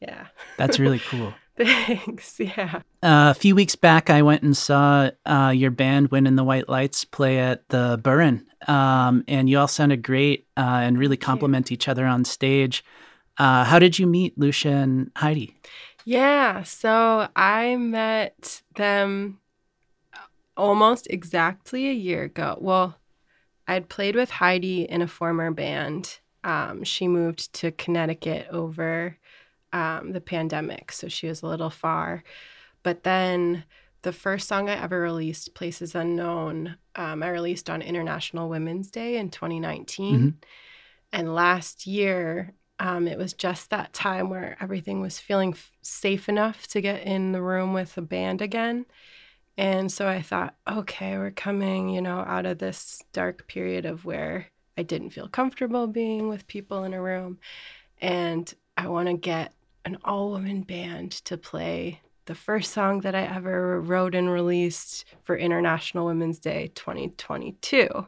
yeah, 0.00 0.26
that's 0.56 0.78
really 0.78 1.00
cool. 1.10 1.34
Thanks. 1.56 2.38
Yeah. 2.38 2.82
Uh, 3.02 3.32
a 3.32 3.34
few 3.34 3.54
weeks 3.54 3.76
back, 3.76 4.10
I 4.10 4.22
went 4.22 4.42
and 4.42 4.56
saw 4.56 5.10
uh, 5.24 5.52
your 5.54 5.70
band, 5.70 6.10
Wyn 6.10 6.26
and 6.26 6.38
the 6.38 6.44
White 6.44 6.68
Lights, 6.68 7.04
play 7.04 7.38
at 7.38 7.66
the 7.70 7.98
Burren. 8.02 8.46
Um, 8.68 9.24
and 9.26 9.48
you 9.48 9.58
all 9.58 9.68
sounded 9.68 10.02
great 10.02 10.46
uh, 10.56 10.80
and 10.82 10.98
really 10.98 11.16
complement 11.16 11.72
each 11.72 11.88
other 11.88 12.06
on 12.06 12.24
stage. 12.24 12.84
Uh, 13.38 13.64
how 13.64 13.78
did 13.78 13.98
you 13.98 14.06
meet 14.06 14.38
Lucia 14.38 14.70
and 14.70 15.10
Heidi? 15.16 15.56
Yeah. 16.04 16.62
So 16.62 17.28
I 17.34 17.76
met 17.76 18.62
them 18.74 19.38
almost 20.56 21.06
exactly 21.10 21.88
a 21.88 21.92
year 21.92 22.24
ago. 22.24 22.58
Well, 22.60 22.96
I'd 23.68 23.88
played 23.88 24.16
with 24.16 24.30
Heidi 24.30 24.82
in 24.82 25.02
a 25.02 25.08
former 25.08 25.50
band. 25.50 26.18
Um, 26.44 26.84
she 26.84 27.08
moved 27.08 27.52
to 27.54 27.72
Connecticut 27.72 28.46
over 28.50 29.16
um, 29.72 30.12
the 30.12 30.20
pandemic, 30.20 30.92
so 30.92 31.08
she 31.08 31.26
was 31.26 31.42
a 31.42 31.46
little 31.46 31.70
far. 31.70 32.22
But 32.82 33.02
then 33.02 33.64
the 34.02 34.12
first 34.12 34.46
song 34.46 34.70
I 34.70 34.80
ever 34.80 35.00
released, 35.00 35.54
Places 35.54 35.94
Unknown, 35.96 36.76
um, 36.94 37.22
I 37.22 37.28
released 37.30 37.68
on 37.68 37.82
International 37.82 38.48
Women's 38.48 38.90
Day 38.90 39.16
in 39.16 39.30
2019. 39.30 40.14
Mm-hmm. 40.14 40.28
And 41.12 41.34
last 41.34 41.86
year, 41.86 42.52
um, 42.78 43.08
it 43.08 43.18
was 43.18 43.32
just 43.32 43.70
that 43.70 43.92
time 43.92 44.30
where 44.30 44.56
everything 44.60 45.00
was 45.00 45.18
feeling 45.18 45.52
f- 45.52 45.72
safe 45.82 46.28
enough 46.28 46.66
to 46.68 46.80
get 46.80 47.02
in 47.02 47.32
the 47.32 47.42
room 47.42 47.72
with 47.72 47.96
a 47.96 48.02
band 48.02 48.42
again. 48.42 48.86
And 49.58 49.90
so 49.90 50.06
I 50.06 50.20
thought, 50.20 50.54
okay, 50.68 51.16
we're 51.16 51.30
coming, 51.30 51.88
you 51.88 52.02
know, 52.02 52.18
out 52.18 52.46
of 52.46 52.58
this 52.58 53.02
dark 53.12 53.46
period 53.46 53.86
of 53.86 54.04
where 54.04 54.46
I 54.76 54.82
didn't 54.82 55.10
feel 55.10 55.28
comfortable 55.28 55.86
being 55.86 56.28
with 56.28 56.46
people 56.46 56.84
in 56.84 56.92
a 56.92 57.00
room. 57.00 57.38
And 58.00 58.52
I 58.76 58.88
want 58.88 59.08
to 59.08 59.14
get 59.14 59.54
an 59.84 59.96
all 60.04 60.30
woman 60.30 60.62
band 60.62 61.12
to 61.12 61.38
play 61.38 62.00
the 62.26 62.34
first 62.34 62.72
song 62.72 63.00
that 63.00 63.14
I 63.14 63.22
ever 63.22 63.80
wrote 63.80 64.14
and 64.14 64.30
released 64.30 65.04
for 65.22 65.36
International 65.36 66.06
Women's 66.06 66.38
Day 66.38 66.72
2022. 66.74 68.06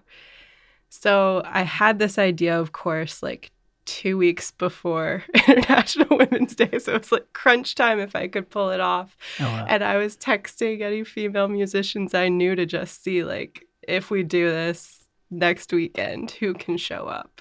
So 0.90 1.42
I 1.44 1.62
had 1.62 1.98
this 1.98 2.18
idea, 2.18 2.58
of 2.58 2.72
course, 2.72 3.22
like 3.22 3.52
two 3.88 4.18
weeks 4.18 4.50
before 4.50 5.24
International 5.48 6.18
Women's 6.18 6.54
Day. 6.54 6.78
So 6.78 6.94
it 6.94 6.98
was 6.98 7.12
like 7.12 7.32
crunch 7.32 7.74
time 7.74 7.98
if 7.98 8.14
I 8.14 8.28
could 8.28 8.50
pull 8.50 8.68
it 8.68 8.80
off. 8.80 9.16
Oh, 9.40 9.44
wow. 9.44 9.66
And 9.66 9.82
I 9.82 9.96
was 9.96 10.16
texting 10.16 10.82
any 10.82 11.04
female 11.04 11.48
musicians 11.48 12.14
I 12.14 12.28
knew 12.28 12.54
to 12.54 12.66
just 12.66 13.02
see, 13.02 13.24
like, 13.24 13.66
if 13.82 14.10
we 14.10 14.22
do 14.22 14.50
this 14.50 15.06
next 15.30 15.72
weekend, 15.72 16.32
who 16.32 16.52
can 16.52 16.76
show 16.76 17.06
up. 17.06 17.40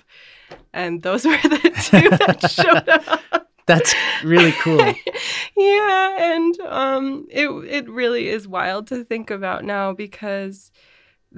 And 0.74 1.02
those 1.02 1.26
were 1.26 1.38
the 1.44 1.60
two 1.84 2.10
that 2.10 2.50
showed 2.50 2.88
up. 2.88 3.50
That's 3.66 3.94
really 4.24 4.54
cool. 4.54 4.94
yeah, 5.58 6.34
and 6.34 6.58
um, 6.62 7.28
it 7.30 7.50
it 7.50 7.90
really 7.90 8.30
is 8.30 8.48
wild 8.48 8.88
to 8.88 9.04
think 9.04 9.30
about 9.30 9.66
now 9.66 9.92
because 9.92 10.72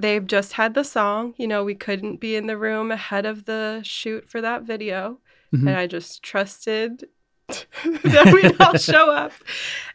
they've 0.00 0.26
just 0.26 0.54
had 0.54 0.74
the 0.74 0.84
song. 0.84 1.34
You 1.36 1.48
know, 1.48 1.64
we 1.64 1.74
couldn't 1.74 2.20
be 2.20 2.36
in 2.36 2.46
the 2.46 2.56
room 2.56 2.90
ahead 2.90 3.26
of 3.26 3.44
the 3.44 3.80
shoot 3.84 4.28
for 4.28 4.40
that 4.40 4.62
video, 4.62 5.18
mm-hmm. 5.52 5.68
and 5.68 5.76
I 5.76 5.86
just 5.86 6.22
trusted 6.22 7.06
that 7.48 8.32
we'd 8.32 8.60
all 8.60 8.76
show 8.76 9.10
up, 9.10 9.32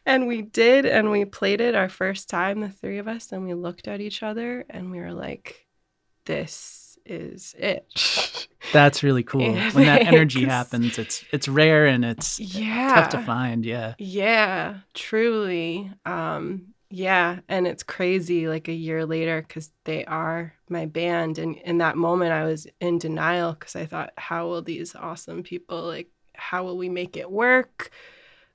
and 0.05 0.27
we 0.27 0.41
did, 0.41 0.85
and 0.85 1.11
we 1.11 1.25
played 1.25 1.61
it 1.61 1.75
our 1.75 1.89
first 1.89 2.29
time, 2.29 2.61
the 2.61 2.69
three 2.69 2.97
of 2.97 3.07
us, 3.07 3.31
and 3.31 3.45
we 3.45 3.53
looked 3.53 3.87
at 3.87 4.01
each 4.01 4.23
other, 4.23 4.65
and 4.69 4.91
we 4.91 4.99
were 4.99 5.13
like, 5.13 5.67
"This." 6.25 6.85
is 7.05 7.55
it. 7.57 8.47
That's 8.73 9.03
really 9.03 9.23
cool. 9.23 9.53
when 9.73 9.85
that 9.85 10.07
energy 10.07 10.45
happens, 10.45 10.97
it's 10.97 11.23
it's 11.31 11.47
rare 11.47 11.85
and 11.85 12.03
it's 12.03 12.39
yeah. 12.39 12.95
tough 12.95 13.09
to 13.09 13.21
find. 13.21 13.65
Yeah. 13.65 13.93
Yeah, 13.99 14.79
truly. 14.93 15.91
Um, 16.05 16.73
yeah, 16.89 17.39
and 17.49 17.67
it's 17.67 17.83
crazy 17.83 18.47
like 18.47 18.67
a 18.67 18.73
year 18.73 19.05
later 19.05 19.41
because 19.41 19.71
they 19.83 20.05
are 20.05 20.53
my 20.69 20.85
band. 20.85 21.37
And 21.37 21.57
in 21.57 21.79
that 21.79 21.97
moment, 21.97 22.31
I 22.31 22.45
was 22.45 22.67
in 22.79 22.99
denial 22.99 23.53
because 23.53 23.75
I 23.75 23.85
thought, 23.85 24.13
how 24.17 24.47
will 24.47 24.61
these 24.61 24.95
awesome 24.95 25.43
people, 25.43 25.83
like, 25.83 26.09
how 26.35 26.63
will 26.63 26.77
we 26.77 26.89
make 26.89 27.17
it 27.17 27.31
work? 27.31 27.91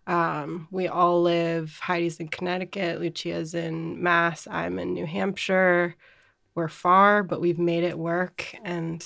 Um, 0.07 0.69
we 0.71 0.89
all 0.89 1.23
live, 1.23 1.79
Heidi's 1.81 2.19
in 2.19 2.29
Connecticut, 2.29 3.01
Lucia's 3.01 3.55
in 3.55 4.03
Mass, 4.03 4.47
I'm 4.51 4.79
in 4.79 4.95
New 4.95 5.07
Hampshire 5.07 5.97
we're 6.55 6.69
far, 6.69 7.23
but 7.23 7.41
we've 7.41 7.59
made 7.59 7.85
it 7.85 7.99
work. 7.99 8.55
And 8.65 9.05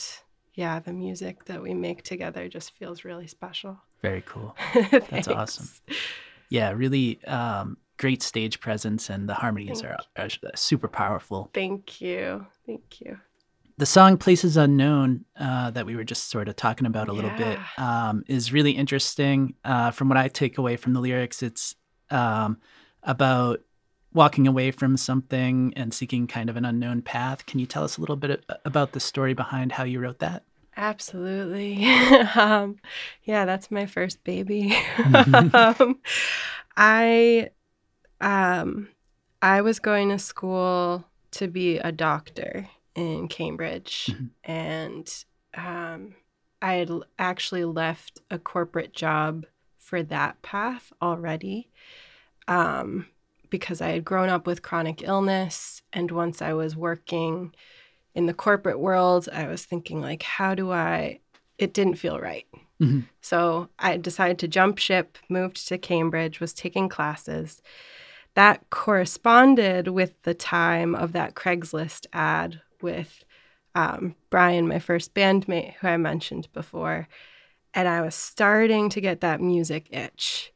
yeah, 0.55 0.81
the 0.81 0.93
music 0.93 1.45
that 1.47 1.63
we 1.63 1.75
make 1.75 2.03
together 2.03 2.49
just 2.49 2.73
feels 2.73 3.05
really 3.05 3.27
special. 3.27 3.79
Very 4.03 4.23
cool. 4.27 4.57
That's 5.11 5.29
awesome. 5.29 5.69
Yeah, 6.49 6.73
really 6.73 7.23
um, 7.25 7.77
great 7.97 8.23
stage 8.23 8.61
presence, 8.61 9.11
and 9.11 9.29
the 9.29 9.35
harmonies 9.35 9.83
are, 9.83 9.99
are, 10.17 10.29
super 10.55 10.89
powerful. 10.89 11.51
Thank 11.53 12.01
you. 12.01 12.47
Thank 12.67 13.01
you. 13.01 13.19
The 13.77 13.87
song 13.87 14.19
Places 14.19 14.57
Unknown, 14.57 15.25
uh, 15.39 15.71
that 15.73 15.85
we 15.85 15.97
were 15.97 16.05
just 16.05 16.31
sort 16.31 16.49
of 16.49 16.55
talking 16.55 16.87
about 16.87 17.09
a 17.09 17.13
little 17.13 17.37
bit, 17.37 17.59
um, 17.77 18.25
is 18.29 18.53
really 18.53 18.71
interesting. 18.71 19.55
Uh, 19.65 19.91
from 19.91 20.09
what 20.09 20.17
I 20.17 20.29
take 20.29 20.59
away 20.59 20.77
from 20.77 20.93
the 20.93 21.01
lyrics, 21.01 21.43
it's 21.43 21.75
um, 22.11 22.59
about 23.03 23.61
walking 24.13 24.47
away 24.47 24.71
from 24.71 24.97
something 24.97 25.73
and 25.75 25.93
seeking 25.93 26.29
kind 26.29 26.49
of 26.49 26.57
an 26.57 26.65
unknown 26.65 27.03
path. 27.03 27.47
Can 27.47 27.59
you 27.59 27.67
tell 27.67 27.83
us 27.83 27.97
a 27.97 28.01
little 28.01 28.17
bit 28.17 28.45
about 28.65 28.93
the 28.93 29.01
story 29.01 29.35
behind 29.35 29.73
how 29.73 29.83
you 29.83 29.99
wrote 29.99 30.21
that? 30.21 30.45
Absolutely. 30.77 31.85
um, 32.37 32.77
yeah, 33.25 33.45
that's 33.45 33.71
my 33.71 33.87
first 33.87 34.23
baby. 34.25 34.77
um, 35.53 36.01
I 36.77 37.51
um, 38.21 38.89
I 39.43 39.61
was 39.61 39.79
going 39.79 40.11
to 40.11 40.19
school 40.19 41.05
to 41.33 41.49
be 41.49 41.79
a 41.79 41.93
doctor 41.93 42.69
in 42.95 43.29
Cambridge, 43.29 44.11
mm-hmm. 44.11 44.27
and 44.45 45.25
um, 45.55 46.15
I 46.63 46.75
had 46.75 46.91
actually 47.19 47.65
left 47.65 48.21
a 48.31 48.39
corporate 48.39 48.93
job 48.93 49.47
for 49.79 50.03
that 50.03 50.41
path 50.43 50.93
already. 51.03 51.69
Um, 52.47 53.07
because 53.55 53.81
I 53.81 53.91
had 53.91 54.05
grown 54.05 54.31
up 54.31 54.49
with 54.49 54.63
chronic 54.63 55.01
illness. 55.05 55.81
And 55.93 56.11
once 56.11 56.43
I 56.43 56.55
was 56.55 56.75
working 56.75 57.55
in 58.13 58.27
the 58.27 58.35
corporate 58.35 58.81
world, 58.81 59.29
I 59.33 59.47
was 59.47 59.65
thinking, 59.65 60.01
like, 60.01 60.25
how 60.25 60.57
do 60.57 60.73
I? 60.73 61.21
It 61.57 61.73
didn't 61.73 61.95
feel 61.95 62.19
right. 62.19 62.47
Mm-hmm. 62.83 63.03
So 63.21 63.69
I 63.79 63.97
decided 63.97 64.41
to 64.41 64.49
jump 64.49 64.79
ship, 64.79 65.19
moved 65.29 65.69
to 65.69 65.79
Cambridge, 65.79 66.41
was 66.41 66.53
taking 66.53 66.89
classes. 66.89 67.63
That 68.35 68.69
corresponded 68.71 69.89
with 69.89 70.21
the 70.23 70.35
time 70.35 70.95
of 70.95 71.13
that 71.13 71.35
Craigslist 71.35 72.07
ad 72.13 72.61
with 72.83 73.25
um, 73.75 74.15
Brian, 74.31 74.69
my 74.69 74.79
first 74.79 75.15
bandmate, 75.15 75.75
who 75.75 75.89
I 75.89 75.97
mentioned 75.97 76.49
before. 76.53 77.09
And 77.73 77.89
I 77.89 78.03
was 78.03 78.15
starting 78.15 78.89
to 78.91 79.01
get 79.01 79.21
that 79.21 79.41
music 79.41 79.89
itch. 79.91 80.53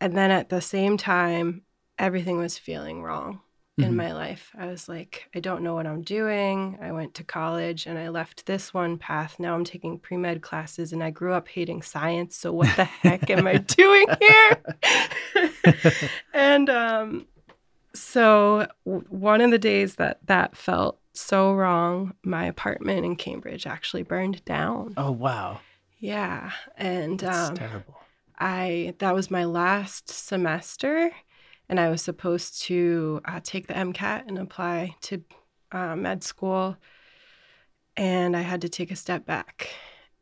And 0.00 0.16
then 0.16 0.30
at 0.30 0.48
the 0.48 0.60
same 0.60 0.96
time, 0.96 1.62
everything 1.98 2.38
was 2.38 2.58
feeling 2.58 3.02
wrong. 3.02 3.40
In 3.78 3.92
Mhm. 3.92 3.96
my 3.96 4.12
life. 4.12 4.50
I 4.58 4.66
was 4.66 4.86
like, 4.88 5.28
I 5.34 5.40
don't 5.40 5.62
know 5.62 5.74
what 5.74 5.86
I'm 5.86 6.02
doing. 6.02 6.78
I 6.82 6.92
went 6.92 7.14
to 7.14 7.24
college 7.24 7.86
and 7.86 7.98
I 7.98 8.08
left 8.10 8.44
this 8.46 8.74
one 8.74 8.98
path. 8.98 9.36
Now 9.38 9.54
I'm 9.54 9.64
taking 9.64 9.98
pre 9.98 10.16
med 10.18 10.42
classes 10.42 10.92
and 10.92 11.02
I 11.02 11.10
grew 11.10 11.32
up 11.32 11.48
hating 11.48 11.82
science. 11.82 12.36
So 12.36 12.52
what 12.52 12.74
the 12.76 12.84
heck 13.02 13.30
am 13.30 13.46
I 13.46 13.56
doing 13.56 14.06
here? 14.20 14.62
and 16.34 16.68
um, 16.68 17.26
so 17.94 18.66
w- 18.84 19.04
one 19.08 19.40
of 19.40 19.50
the 19.50 19.58
days 19.58 19.96
that 19.96 20.18
that 20.26 20.56
felt 20.56 20.98
so 21.14 21.52
wrong, 21.52 22.14
my 22.22 22.44
apartment 22.46 23.04
in 23.04 23.16
Cambridge 23.16 23.66
actually 23.66 24.02
burned 24.02 24.44
down. 24.44 24.94
Oh 24.96 25.10
wow, 25.12 25.60
Yeah. 25.98 26.52
And 26.76 27.18
that's 27.20 27.48
um, 27.50 27.56
terrible. 27.56 27.96
I 28.38 28.94
that 28.98 29.14
was 29.14 29.30
my 29.30 29.44
last 29.44 30.08
semester, 30.10 31.10
and 31.72 31.80
I 31.80 31.88
was 31.88 32.02
supposed 32.02 32.60
to 32.64 33.22
uh, 33.24 33.40
take 33.42 33.66
the 33.66 33.72
MCAT 33.72 34.28
and 34.28 34.38
apply 34.38 34.94
to 35.04 35.24
uh, 35.72 35.96
med 35.96 36.22
school, 36.22 36.76
and 37.96 38.36
I 38.36 38.42
had 38.42 38.60
to 38.60 38.68
take 38.68 38.90
a 38.90 38.96
step 38.96 39.24
back, 39.24 39.70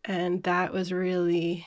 and 0.04 0.45
that 0.45 0.73
was 0.73 0.92
really 0.92 1.66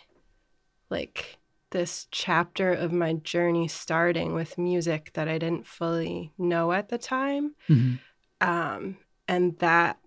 like 0.90 1.38
this 1.72 2.08
chapter 2.12 2.72
of 2.72 2.94
my 2.94 3.12
journey 3.12 3.68
starting 3.68 4.34
with 4.34 4.58
music 4.58 5.12
that 5.16 5.28
I 5.28 5.38
didn't 5.38 5.68
fully 5.68 6.32
know 6.38 6.72
at 6.72 6.88
the 6.88 6.98
time, 6.98 7.56
Mhm. 7.68 8.00
um, 8.40 8.96
and 9.28 9.60
that 9.60 10.00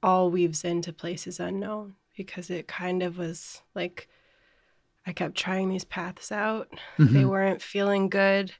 all 0.00 0.30
weaves 0.30 0.62
into 0.62 0.92
places 0.92 1.40
unknown 1.40 1.96
because 2.16 2.50
it 2.50 2.68
kind 2.68 3.02
of 3.02 3.18
was 3.18 3.62
like 3.74 4.08
I 5.04 5.12
kept 5.12 5.34
trying 5.36 5.70
these 5.70 5.86
paths 5.86 6.30
out. 6.30 6.68
They 6.98 7.22
Mhm. 7.24 7.28
weren't 7.30 7.62
feeling 7.62 8.08
good. 8.10 8.52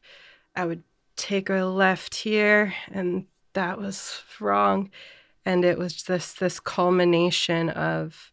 I 0.55 0.67
would 0.67 0.83
take 1.17 1.50
a 1.50 1.64
left 1.64 2.14
here, 2.14 2.75
and 2.90 3.26
that 3.55 3.78
was 3.78 4.23
wrong. 4.40 4.90
And 5.45 5.64
it 5.64 5.78
was 5.78 5.95
just 5.95 6.38
this 6.40 6.61
culmination 6.61 7.71
of 7.71 8.33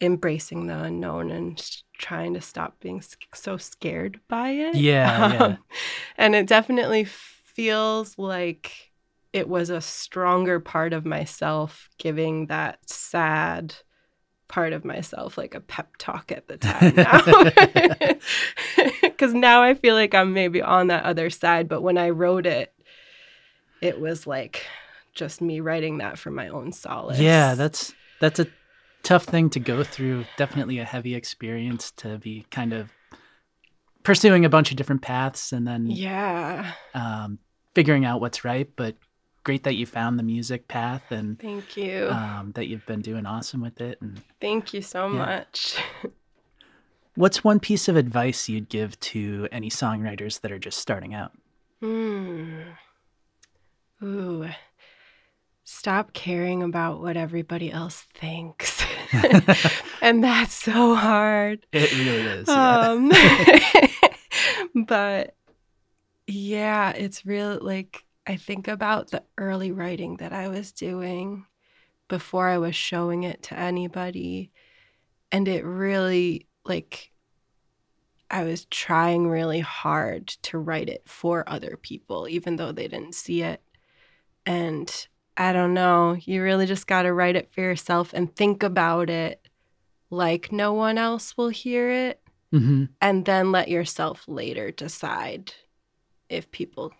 embracing 0.00 0.66
the 0.66 0.78
unknown 0.78 1.30
and 1.30 1.60
trying 1.98 2.34
to 2.34 2.40
stop 2.40 2.78
being 2.80 3.02
so 3.34 3.56
scared 3.56 4.20
by 4.28 4.50
it. 4.50 4.74
Yeah, 4.76 5.32
yeah. 5.32 5.42
Um, 5.44 5.58
and 6.16 6.34
it 6.34 6.46
definitely 6.46 7.04
feels 7.04 8.16
like 8.18 8.92
it 9.32 9.48
was 9.48 9.70
a 9.70 9.80
stronger 9.80 10.60
part 10.60 10.92
of 10.92 11.04
myself 11.04 11.88
giving 11.98 12.46
that 12.46 12.78
sad 12.88 13.74
part 14.46 14.72
of 14.72 14.84
myself 14.84 15.36
like 15.36 15.54
a 15.54 15.60
pep 15.60 15.96
talk 15.98 16.30
at 16.30 16.46
the 16.46 16.56
time 16.56 16.94
now. 18.78 18.90
Because 19.16 19.34
now 19.34 19.62
I 19.62 19.74
feel 19.74 19.94
like 19.94 20.14
I'm 20.14 20.32
maybe 20.32 20.60
on 20.60 20.88
that 20.88 21.04
other 21.04 21.30
side. 21.30 21.68
But 21.68 21.82
when 21.82 21.96
I 21.98 22.10
wrote 22.10 22.46
it, 22.46 22.74
it 23.80 24.00
was 24.00 24.26
like 24.26 24.66
just 25.14 25.40
me 25.40 25.60
writing 25.60 25.98
that 25.98 26.18
for 26.18 26.30
my 26.30 26.48
own 26.48 26.72
solace. 26.72 27.20
Yeah, 27.20 27.54
that's 27.54 27.94
that's 28.20 28.40
a 28.40 28.46
tough 29.02 29.24
thing 29.24 29.50
to 29.50 29.60
go 29.60 29.84
through. 29.84 30.24
Definitely 30.36 30.78
a 30.78 30.84
heavy 30.84 31.14
experience 31.14 31.92
to 31.92 32.18
be 32.18 32.46
kind 32.50 32.72
of 32.72 32.90
pursuing 34.02 34.44
a 34.44 34.48
bunch 34.48 34.70
of 34.70 34.76
different 34.76 35.02
paths 35.02 35.52
and 35.52 35.66
then 35.66 35.86
yeah. 35.86 36.72
um, 36.94 37.38
figuring 37.74 38.04
out 38.04 38.20
what's 38.20 38.44
right. 38.44 38.68
But 38.76 38.96
great 39.44 39.64
that 39.64 39.74
you 39.74 39.86
found 39.86 40.18
the 40.18 40.22
music 40.22 40.68
path 40.68 41.10
and 41.10 41.38
Thank 41.38 41.76
you. 41.76 42.08
um, 42.10 42.52
that 42.54 42.66
you've 42.66 42.86
been 42.86 43.02
doing 43.02 43.26
awesome 43.26 43.60
with 43.60 43.80
it. 43.80 44.00
And 44.00 44.20
Thank 44.40 44.72
you 44.74 44.82
so 44.82 45.06
yeah. 45.08 45.14
much. 45.14 45.76
what's 47.16 47.44
one 47.44 47.60
piece 47.60 47.88
of 47.88 47.96
advice 47.96 48.48
you'd 48.48 48.68
give 48.68 48.98
to 49.00 49.48
any 49.52 49.70
songwriters 49.70 50.40
that 50.40 50.52
are 50.52 50.58
just 50.58 50.78
starting 50.78 51.14
out? 51.14 51.32
Hmm. 51.80 52.60
Ooh. 54.02 54.48
Stop 55.64 56.12
caring 56.12 56.62
about 56.62 57.00
what 57.00 57.16
everybody 57.16 57.72
else 57.72 58.06
thinks. 58.14 58.84
and 60.02 60.22
that's 60.22 60.54
so 60.54 60.94
hard. 60.94 61.66
It 61.72 61.90
really 61.92 62.22
is. 62.22 62.48
yeah. 62.48 62.80
Um, 62.80 63.12
but 64.86 65.34
yeah, 66.26 66.90
it's 66.90 67.24
real. 67.24 67.58
Like, 67.62 68.04
I 68.26 68.36
think 68.36 68.68
about 68.68 69.10
the 69.10 69.22
early 69.38 69.72
writing 69.72 70.16
that 70.18 70.32
I 70.32 70.48
was 70.48 70.72
doing 70.72 71.46
before 72.08 72.48
I 72.48 72.58
was 72.58 72.76
showing 72.76 73.22
it 73.22 73.42
to 73.44 73.58
anybody. 73.58 74.50
And 75.32 75.48
it 75.48 75.64
really, 75.64 76.46
like, 76.66 77.10
I 78.30 78.44
was 78.44 78.64
trying 78.66 79.28
really 79.28 79.60
hard 79.60 80.28
to 80.42 80.58
write 80.58 80.88
it 80.88 81.02
for 81.06 81.48
other 81.48 81.76
people, 81.80 82.26
even 82.28 82.56
though 82.56 82.72
they 82.72 82.88
didn't 82.88 83.14
see 83.14 83.42
it. 83.42 83.62
And 84.46 84.90
I 85.36 85.52
don't 85.52 85.74
know, 85.74 86.16
you 86.20 86.42
really 86.42 86.66
just 86.66 86.86
got 86.86 87.02
to 87.02 87.12
write 87.12 87.36
it 87.36 87.52
for 87.52 87.60
yourself 87.60 88.12
and 88.12 88.34
think 88.34 88.62
about 88.62 89.10
it 89.10 89.46
like 90.10 90.52
no 90.52 90.72
one 90.72 90.96
else 90.98 91.36
will 91.36 91.48
hear 91.48 91.90
it. 91.90 92.20
Mhm. 92.52 92.88
And 93.00 93.24
then 93.24 93.52
let 93.52 93.68
yourself 93.68 94.24
later 94.28 94.70
decide 94.70 95.54
if 96.28 96.50
people 96.50 96.92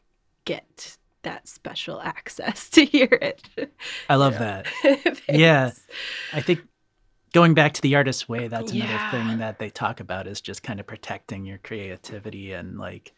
get 0.44 0.96
that 1.22 1.48
special 1.48 2.00
access 2.02 2.68
to 2.70 2.84
hear 2.84 3.08
it. 3.10 3.70
I 4.08 4.16
love 4.16 4.34
Yeah. 4.34 4.62
that. 4.82 5.22
Yeah. 5.28 5.70
I 6.32 6.40
think 6.40 6.60
going 7.34 7.52
back 7.54 7.74
to 7.74 7.82
the 7.82 7.96
artist 7.96 8.28
way, 8.28 8.46
uh, 8.46 8.48
that's 8.48 8.72
another 8.72 8.94
Yeah. 8.94 9.10
thing 9.10 9.38
that 9.38 9.58
they 9.58 9.68
talk 9.70 10.00
about 10.00 10.26
is 10.26 10.40
just 10.40 10.62
kind 10.62 10.80
of 10.80 10.86
protecting 10.86 11.44
your 11.44 11.58
creativity 11.58 12.52
and 12.52 12.78
like 12.78 13.12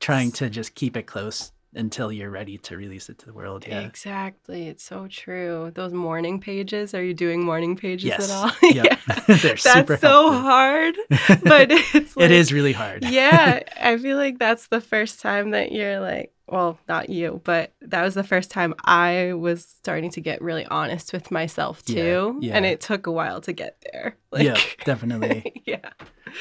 trying 0.00 0.32
to 0.32 0.50
just 0.50 0.74
keep 0.76 0.96
it 0.96 1.04
close 1.04 1.52
until 1.74 2.12
you're 2.12 2.30
ready 2.30 2.58
to 2.58 2.76
release 2.76 3.08
it 3.08 3.18
to 3.18 3.26
the 3.26 3.32
world. 3.32 3.64
Yeah. 3.66 3.80
Exactly. 3.80 4.68
It's 4.68 4.82
so 4.84 5.06
true. 5.08 5.72
Those 5.74 5.92
morning 5.92 6.40
pages, 6.40 6.94
are 6.94 7.02
you 7.02 7.14
doing 7.14 7.44
morning 7.44 7.76
pages 7.76 8.04
Yes. 8.04 8.30
at 8.30 8.34
all? 8.36 8.50
Yep. 8.62 8.98
They're 9.26 9.54
That's 9.56 10.00
so 10.00 10.32
hard. 10.40 10.94
But 11.42 11.70
it's 11.70 12.16
like, 12.16 12.24
it 12.26 12.30
is 12.30 12.52
really 12.52 12.72
hard. 12.72 13.04
yeah, 13.04 13.60
I 13.80 13.96
feel 13.98 14.16
like 14.16 14.38
that's 14.38 14.68
the 14.68 14.80
first 14.80 15.20
time 15.20 15.50
that 15.50 15.72
you're 15.72 16.00
like, 16.00 16.32
well, 16.46 16.78
not 16.88 17.08
you, 17.08 17.40
but 17.44 17.72
that 17.80 18.02
was 18.02 18.12
the 18.14 18.22
first 18.24 18.50
time 18.50 18.74
I 18.84 19.32
was 19.32 19.64
starting 19.66 20.10
to 20.10 20.20
get 20.20 20.42
really 20.42 20.66
honest 20.66 21.12
with 21.12 21.30
myself 21.30 21.82
too. 21.84 22.38
yeah. 22.40 22.54
And 22.56 22.66
it 22.66 22.80
took 22.82 23.06
a 23.06 23.12
while 23.12 23.40
to 23.42 23.52
get 23.52 23.82
there. 23.92 24.16
Like, 24.30 24.44
yeah, 24.44 24.58
definitely. 24.84 25.62
yeah. 25.64 25.90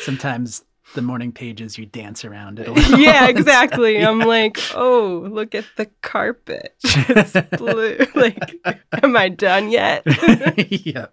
Sometimes 0.01 0.63
the 0.95 1.01
morning 1.01 1.31
pages 1.31 1.77
you 1.77 1.85
dance 1.85 2.25
around 2.25 2.59
it. 2.59 2.67
Yeah, 2.99 3.27
exactly. 3.27 3.97
stuff. 3.99 4.09
I'm 4.09 4.19
like, 4.19 4.59
oh, 4.75 5.27
look 5.29 5.55
at 5.55 5.65
the 5.77 5.87
carpet. 6.01 6.75
It's 6.83 7.57
blue. 7.57 7.97
like, 8.15 8.55
am 9.01 9.15
I 9.17 9.29
done 9.29 9.71
yet? 9.71 10.03
yeah. 10.85 11.07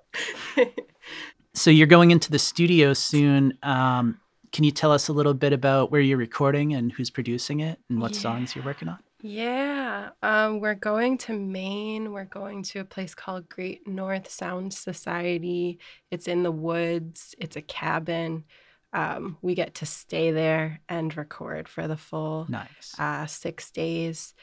So 1.54 1.70
you're 1.70 1.86
going 1.86 2.10
into 2.10 2.30
the 2.30 2.38
studio 2.38 2.92
soon. 2.92 3.58
Um, 3.62 4.20
can 4.52 4.64
you 4.64 4.70
tell 4.70 4.92
us 4.92 5.08
a 5.08 5.12
little 5.12 5.34
bit 5.34 5.52
about 5.52 5.90
where 5.90 6.00
you're 6.00 6.18
recording 6.18 6.74
and 6.74 6.92
who's 6.92 7.10
producing 7.10 7.60
it 7.60 7.78
and 7.88 8.00
what 8.00 8.14
songs 8.14 8.54
you're 8.54 8.64
working 8.64 8.88
on? 8.88 8.98
Yeah, 9.22 10.10
um, 10.22 10.60
we're 10.60 10.74
going 10.74 11.18
to 11.18 11.34
Maine. 11.34 12.12
We're 12.12 12.24
going 12.24 12.62
to 12.64 12.80
a 12.80 12.84
place 12.84 13.14
called 13.14 13.50
Great 13.50 13.86
North 13.86 14.30
Sound 14.30 14.72
Society. 14.72 15.78
It's 16.10 16.26
in 16.26 16.42
the 16.42 16.50
woods, 16.50 17.34
it's 17.38 17.56
a 17.56 17.62
cabin. 17.62 18.44
Um, 18.92 19.38
we 19.40 19.54
get 19.54 19.74
to 19.76 19.86
stay 19.86 20.32
there 20.32 20.80
and 20.88 21.16
record 21.16 21.68
for 21.68 21.86
the 21.86 21.96
full 21.96 22.46
Nice. 22.48 22.94
uh, 22.98 23.26
six 23.26 23.70
days. 23.70 24.34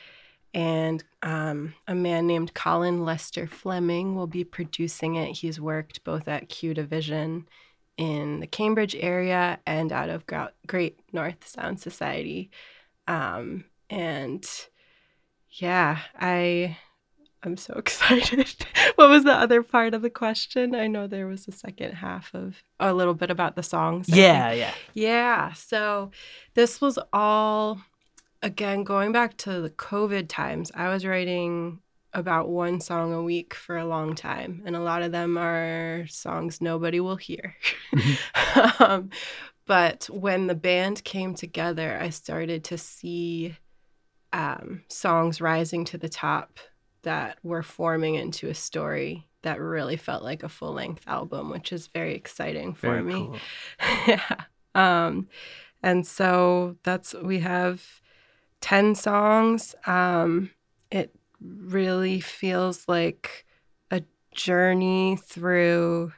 And 0.54 1.04
um, 1.22 1.74
a 1.88 1.94
man 1.94 2.26
named 2.26 2.54
Colin 2.54 3.04
Lester 3.04 3.46
Fleming 3.46 4.16
will 4.16 4.28
be 4.28 4.44
producing 4.44 5.16
it. 5.16 5.36
He's 5.38 5.60
worked 5.60 6.04
both 6.04 6.28
at 6.28 6.50
Q 6.50 6.74
Division 6.74 7.48
in 7.98 8.40
the 8.40 8.48
Cambridge 8.48 8.96
area 8.96 9.60
and 9.66 9.92
out 9.92 10.10
of 10.10 10.24
Great 10.66 11.00
North 11.12 11.48
Sound 11.48 11.80
Society. 11.80 12.50
Um, 13.08 13.66
and 13.90 14.48
yeah, 15.50 16.00
I 16.20 16.78
I'm 17.44 17.58
so 17.58 17.74
excited. 17.78 18.56
what 18.96 19.10
was 19.10 19.24
the 19.24 19.34
other 19.34 19.64
part 19.64 19.94
of 19.94 20.02
the 20.02 20.10
question? 20.10 20.76
I 20.76 20.88
know 20.88 21.08
there 21.08 21.28
was 21.28 21.48
a 21.48 21.52
second 21.52 21.94
half 21.94 22.34
of 22.34 22.64
a 22.80 22.94
little 22.94 23.14
bit 23.14 23.30
about 23.30 23.56
the 23.56 23.64
songs. 23.64 24.08
I 24.10 24.12
think. 24.12 24.22
Yeah, 24.22 24.52
yeah. 24.52 24.74
Yeah. 24.94 25.54
So 25.54 26.12
this 26.54 26.82
was 26.82 27.00
all, 27.14 27.82
again, 28.42 28.84
going 28.84 29.12
back 29.12 29.38
to 29.38 29.62
the 29.62 29.70
COVID 29.70 30.28
times, 30.28 30.72
I 30.74 30.90
was 30.90 31.06
writing 31.06 31.80
about 32.14 32.50
one 32.50 32.80
song 32.82 33.14
a 33.14 33.22
week 33.22 33.54
for 33.54 33.78
a 33.78 33.86
long 33.86 34.16
time. 34.16 34.64
And 34.66 34.76
a 34.76 34.82
lot 34.82 35.04
of 35.04 35.12
them 35.12 35.38
are 35.38 36.08
songs 36.08 36.62
nobody 36.62 37.00
will 37.00 37.16
hear. 37.16 37.56
um, 38.80 39.12
but 39.66 40.06
when 40.06 40.48
the 40.48 40.56
band 40.56 41.04
came 41.04 41.36
together, 41.36 42.00
I 42.02 42.10
started 42.10 42.64
to 42.66 42.78
see 42.78 43.56
um, 44.34 44.84
songs 44.88 45.42
rising 45.42 45.86
to 45.86 45.98
the 45.98 46.10
top 46.10 46.60
that 47.08 47.38
were 47.42 47.64
forming 47.64 48.16
into 48.16 48.50
a 48.50 48.54
story 48.54 49.26
that 49.42 49.62
really 49.62 49.96
felt 49.96 50.24
like 50.24 50.44
a 50.44 50.50
full 50.50 50.74
length 50.74 51.04
album, 51.08 51.50
which 51.50 51.72
is 51.72 51.88
very 51.88 52.14
exciting 52.14 52.74
for 52.74 52.90
Very 52.90 53.02
me 53.02 53.14
cool. 53.14 53.38
yeah. 54.08 54.36
Um, 54.76 55.30
and 55.82 56.06
so 56.06 56.76
that's 56.84 57.14
we 57.14 57.40
have 57.40 58.02
10 58.60 58.96
songs. 58.96 59.74
Um, 59.86 60.50
it 60.92 61.16
really 61.40 62.20
feels 62.20 62.90
like 62.90 63.46
a 63.90 64.04
journey 64.34 65.18
through 65.24 66.12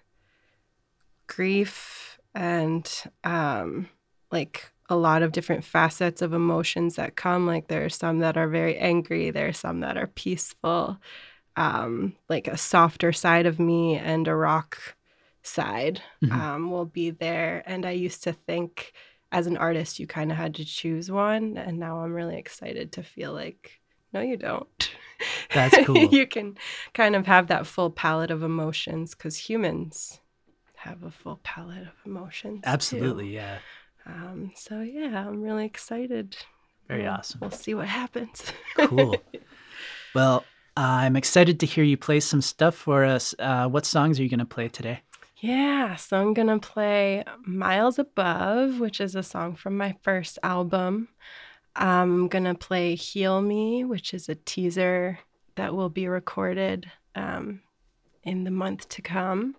grief 1.28 2.20
and 2.34 2.92
um, 3.24 3.90
like 4.32 4.72
a 4.90 4.96
lot 4.96 5.22
of 5.22 5.32
different 5.32 5.64
facets 5.64 6.22
of 6.22 6.34
emotions 6.34 6.96
that 6.96 7.16
come. 7.16 7.46
Like 7.46 7.68
there 7.68 7.86
are 7.86 7.90
some 7.90 8.20
that 8.20 8.38
are 8.38 8.48
very 8.48 8.78
angry, 8.78 9.30
there 9.30 9.48
are 9.48 9.54
some 9.54 9.82
that 9.82 9.98
are 9.98 10.08
peaceful, 10.08 10.98
um, 11.56 12.16
like 12.28 12.48
a 12.48 12.58
softer 12.58 13.14
side 13.14 13.46
of 13.46 13.60
me 13.60 13.96
and 13.96 14.28
a 14.28 14.36
rock 14.36 14.96
side 15.44 16.02
mm-hmm. 16.24 16.40
um, 16.40 16.72
will 16.72 16.86
be 16.86 17.12
there. 17.12 17.64
And 17.66 17.86
I 17.86 17.92
used 17.92 18.24
to 18.24 18.34
think 18.34 18.94
as 19.32 19.46
an 19.46 19.58
artist, 19.58 20.00
you 20.00 20.08
kind 20.08 20.32
of 20.32 20.38
had 20.38 20.56
to 20.56 20.66
choose 20.66 21.12
one. 21.12 21.58
And 21.58 21.78
now 21.80 22.00
I'm 22.00 22.14
really 22.14 22.38
excited 22.38 22.92
to 22.94 23.04
feel 23.04 23.32
like, 23.32 23.80
no, 24.12 24.22
you 24.22 24.38
don't. 24.38 24.92
That's 25.54 25.86
cool. 25.86 25.98
you 26.12 26.26
can 26.26 26.58
kind 26.94 27.16
of 27.16 27.28
have 27.28 27.48
that 27.48 27.68
full 27.68 27.92
palette 27.92 28.32
of 28.32 28.42
emotions 28.42 29.14
because 29.14 29.38
humans 29.38 30.20
have 30.78 31.04
a 31.04 31.12
full 31.12 31.40
palette 31.44 31.84
of 31.84 31.94
emotions. 32.06 32.62
Absolutely, 32.66 33.26
too. 33.26 33.32
yeah. 33.32 33.60
Um, 34.06 34.52
so 34.56 34.82
yeah, 34.82 35.28
I'm 35.28 35.42
really 35.42 35.66
excited. 35.66 36.38
Very 36.88 37.04
we'll, 37.04 37.12
awesome. 37.12 37.40
We'll 37.42 37.52
see 37.52 37.74
what 37.74 37.88
happens. 37.88 38.44
cool. 38.78 39.16
Well, 40.16 40.44
I'm 40.76 41.16
excited 41.16 41.60
to 41.60 41.66
hear 41.66 41.84
you 41.84 41.98
play 41.98 42.20
some 42.20 42.42
stuff 42.42 42.76
for 42.76 43.06
us. 43.06 43.36
Uh, 43.38 43.68
what 43.68 43.86
songs 43.86 44.20
are 44.20 44.24
you 44.24 44.30
going 44.30 44.40
to 44.40 44.46
play 44.46 44.70
today? 44.70 45.02
Yeah, 45.38 45.96
so 45.96 46.18
I'm 46.18 46.34
going 46.34 46.48
to 46.48 46.60
play 46.60 47.24
Miles 47.46 48.00
Above, 48.00 48.80
which 48.80 49.00
is 49.00 49.16
a 49.16 49.24
song 49.24 49.56
from 49.56 49.78
my 49.78 49.96
first 50.02 50.40
album. 50.44 51.10
I'm 51.76 52.28
going 52.28 52.44
to 52.44 52.56
play 52.56 52.96
Heal 52.96 53.42
Me, 53.42 53.86
which 53.86 54.14
is 54.14 54.28
a 54.28 54.36
teaser 54.36 55.20
that 55.56 55.74
will 55.74 55.90
be 55.90 56.08
recorded 56.08 56.92
um, 57.16 57.62
in 58.24 58.44
the 58.44 58.52
month 58.52 58.90
to 58.90 59.02
come. 59.02 59.56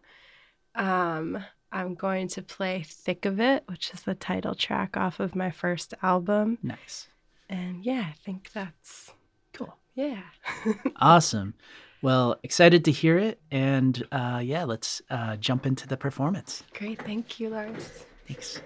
Um, 0.74 1.44
I'm 1.72 1.94
going 1.94 2.28
to 2.28 2.42
play 2.42 2.82
Thick 2.86 3.24
of 3.24 3.40
It, 3.40 3.64
which 3.66 3.92
is 3.92 4.02
the 4.02 4.14
title 4.14 4.54
track 4.54 4.96
off 4.96 5.20
of 5.20 5.34
my 5.34 5.50
first 5.50 5.94
album. 6.02 6.58
Nice. 6.62 7.08
And 7.48 7.84
yeah, 7.84 8.06
I 8.08 8.14
think 8.24 8.50
that's 8.52 9.12
cool. 9.52 9.76
Yeah. 9.94 10.22
awesome. 10.96 11.54
Well, 12.02 12.38
excited 12.42 12.84
to 12.86 12.92
hear 12.92 13.18
it. 13.18 13.40
And 13.50 14.02
uh, 14.10 14.40
yeah, 14.42 14.64
let's 14.64 15.02
uh, 15.10 15.36
jump 15.36 15.66
into 15.66 15.86
the 15.86 15.96
performance. 15.96 16.62
Great. 16.74 17.02
Thank 17.02 17.38
you, 17.40 17.50
Lars. 17.50 18.04
Thanks. 18.26 18.60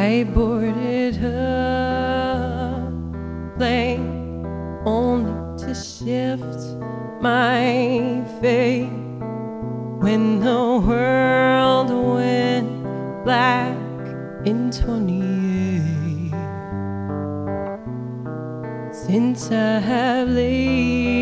I 0.00 0.22
boarded 0.22 1.16
a 1.24 2.88
plane 3.56 4.46
only 4.86 5.58
to 5.58 5.74
shift 5.74 6.60
my 7.20 8.24
fate 8.40 8.86
when 9.98 10.38
the 10.38 10.80
world 10.86 11.90
went 12.14 13.24
black 13.24 13.76
in 14.46 14.70
28. 14.70 16.30
Since 18.94 19.50
I 19.50 19.80
have 19.80 20.28
laid 20.28 21.17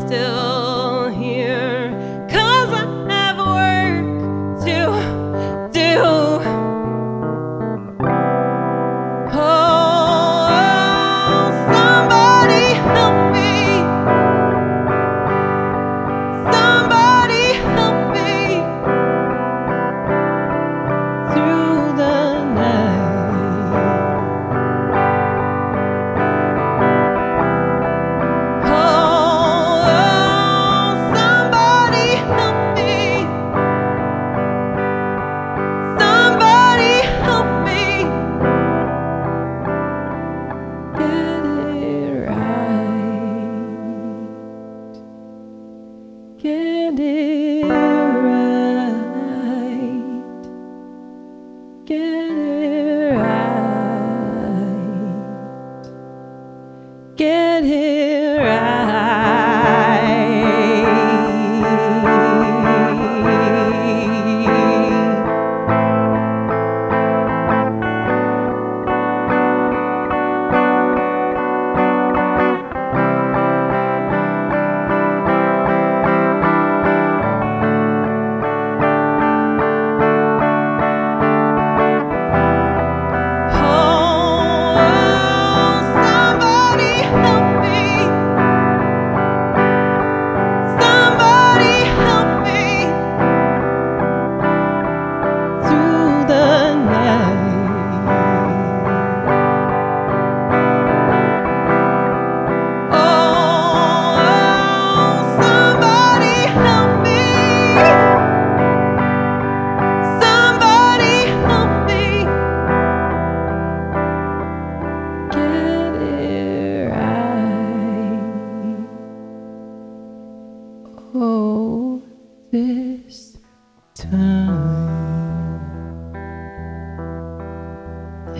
still 0.00 0.51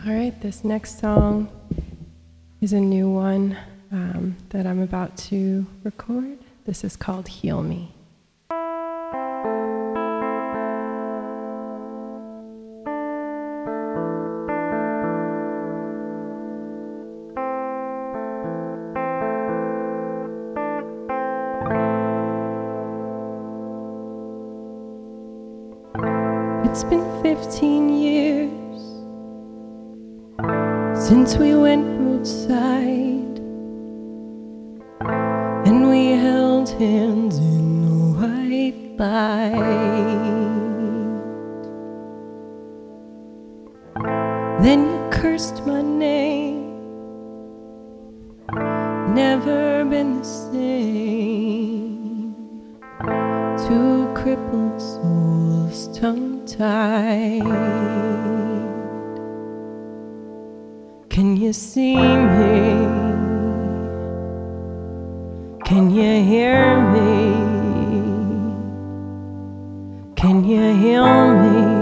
All 0.00 0.12
right, 0.14 0.40
this 0.40 0.64
next 0.64 0.98
song 0.98 1.50
is 2.62 2.72
a 2.72 2.80
new 2.80 3.10
one 3.10 3.58
um, 3.90 4.36
that 4.48 4.66
I'm 4.66 4.80
about 4.80 5.18
to 5.28 5.66
record. 5.84 6.38
This 6.64 6.84
is 6.84 6.96
called 6.96 7.28
Heal 7.28 7.62
Me. 7.62 7.92
Then 44.60 44.86
you 44.86 45.08
cursed 45.10 45.66
my 45.66 45.82
name, 45.82 46.70
never 49.14 49.84
been 49.84 50.18
the 50.18 50.24
same. 50.24 52.34
Two 53.66 54.12
crippled 54.14 54.80
souls 54.80 55.88
tongue 55.98 56.44
tied. 56.46 57.42
Can 61.08 61.36
you 61.36 61.52
see 61.52 61.96
me? 61.96 62.86
Can 65.64 65.90
you 65.90 66.22
hear 66.24 66.80
me? 66.92 67.34
Can 70.16 70.44
you 70.44 70.74
heal 70.74 71.34
me? 71.42 71.81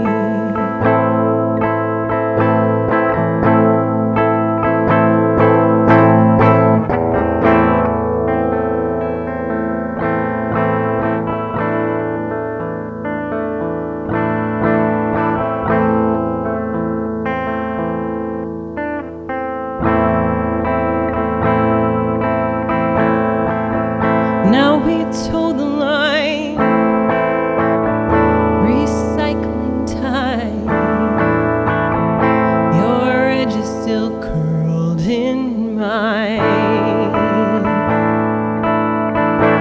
Mine. 35.91 36.39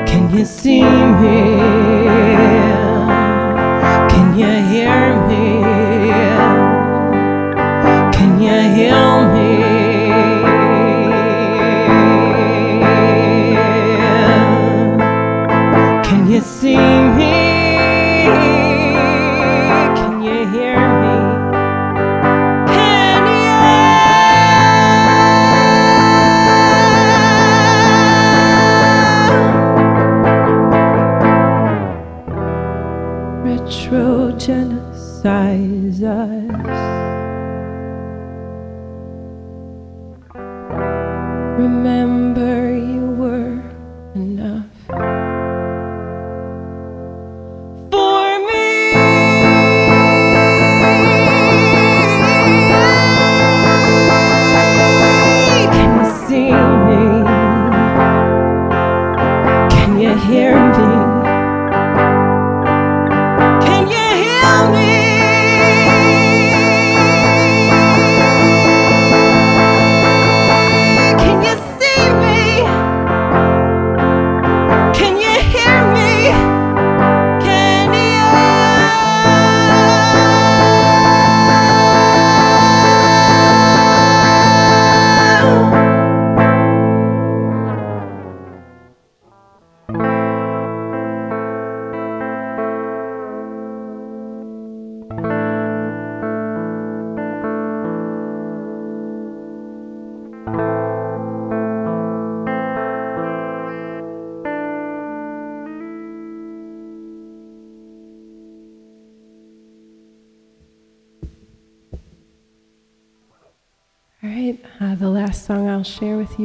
Can 0.06 0.24
you 0.34 0.44
see 0.44 0.82
me? 1.20 1.40
Can 4.10 4.26
you 4.40 4.52
hear 4.70 5.02
me? 5.28 5.44
Can 8.16 8.30
you 8.44 8.58
heal 8.76 9.12
me? 9.34 9.50
Can 16.06 16.20
you 16.32 16.40
see 16.40 16.76
me? 17.16 17.29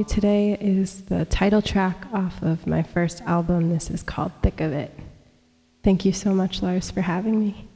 Today 0.08 0.58
is 0.60 1.04
the 1.04 1.26
title 1.26 1.62
track 1.62 2.06
off 2.14 2.42
of 2.42 2.68
my 2.68 2.84
first 2.84 3.22
album. 3.24 3.70
This 3.70 3.90
is 3.90 4.04
called 4.04 4.32
Thick 4.42 4.62
of 4.62 4.72
It. 4.72 4.92
Thank 5.84 6.06
you 6.06 6.14
so 6.14 6.34
much, 6.34 6.62
Lars, 6.62 6.92
for 6.92 7.02
having 7.02 7.40
me. 7.40 7.68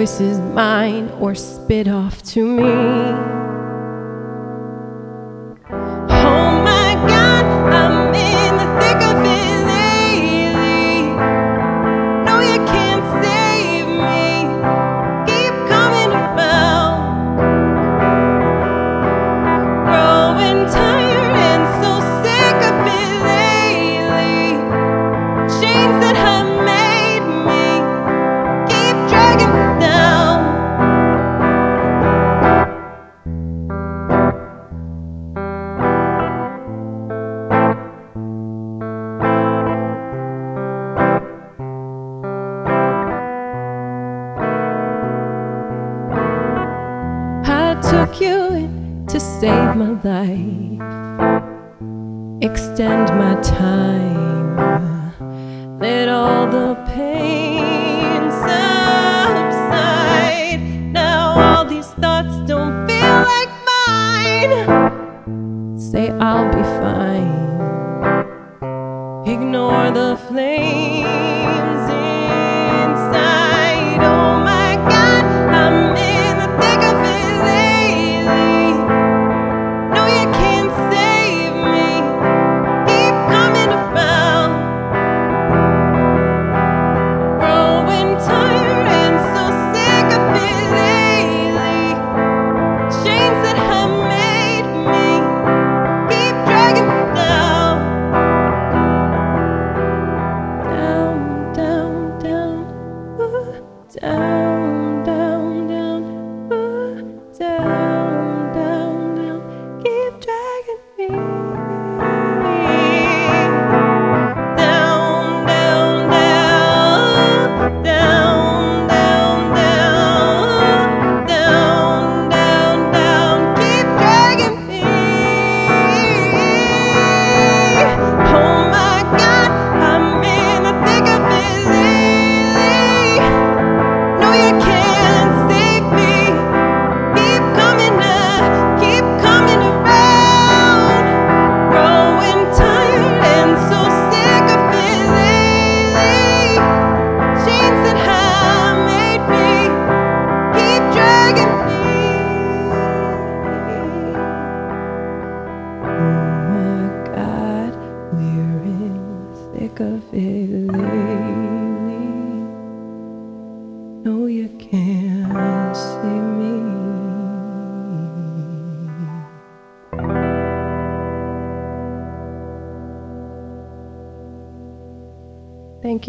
is 0.00 0.38
mine 0.38 1.10
or 1.20 1.34
spit 1.34 1.86
off 1.86 2.22
to 2.22 2.42
me. 2.42 3.39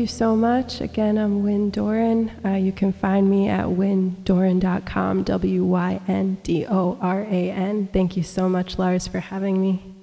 you 0.01 0.07
so 0.07 0.35
much. 0.35 0.81
Again, 0.81 1.17
I'm 1.17 1.43
Wyn 1.43 1.69
Doran. 1.69 2.31
Uh, 2.43 2.55
you 2.55 2.71
can 2.71 2.91
find 2.91 3.29
me 3.29 3.47
at 3.47 3.65
wyndoran.com. 3.65 5.23
W 5.23 5.63
Y 5.63 6.01
N 6.07 6.37
D 6.41 6.65
O 6.65 6.97
R 6.99 7.21
A 7.21 7.51
N. 7.51 7.87
Thank 7.93 8.17
you 8.17 8.23
so 8.23 8.49
much, 8.49 8.79
Lars, 8.79 9.07
for 9.07 9.19
having 9.19 9.61
me. 9.61 9.93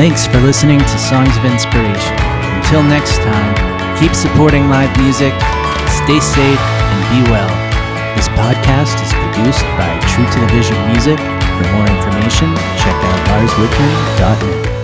Thanks 0.00 0.26
for 0.26 0.40
listening 0.40 0.80
to 0.80 0.98
Songs 0.98 1.36
of 1.36 1.44
Inspiration. 1.44 2.16
Until 2.56 2.82
next 2.82 3.18
time, 3.18 3.52
keep 4.00 4.14
supporting 4.14 4.68
live 4.70 4.90
music, 4.98 5.34
stay 6.04 6.18
safe, 6.18 6.60
and 6.60 7.00
be 7.12 7.30
well. 7.30 7.52
This 8.16 8.28
podcast 8.30 8.96
is 9.04 9.12
produced 9.12 9.64
by 9.76 9.92
True 10.08 10.24
to 10.24 10.40
the 10.40 10.48
Vision 10.48 10.76
Music. 10.88 11.18
For 11.20 11.66
more 11.76 11.86
information, 11.86 12.56
check 12.80 12.96
out 12.96 13.20
larswickman.net. 13.28 14.75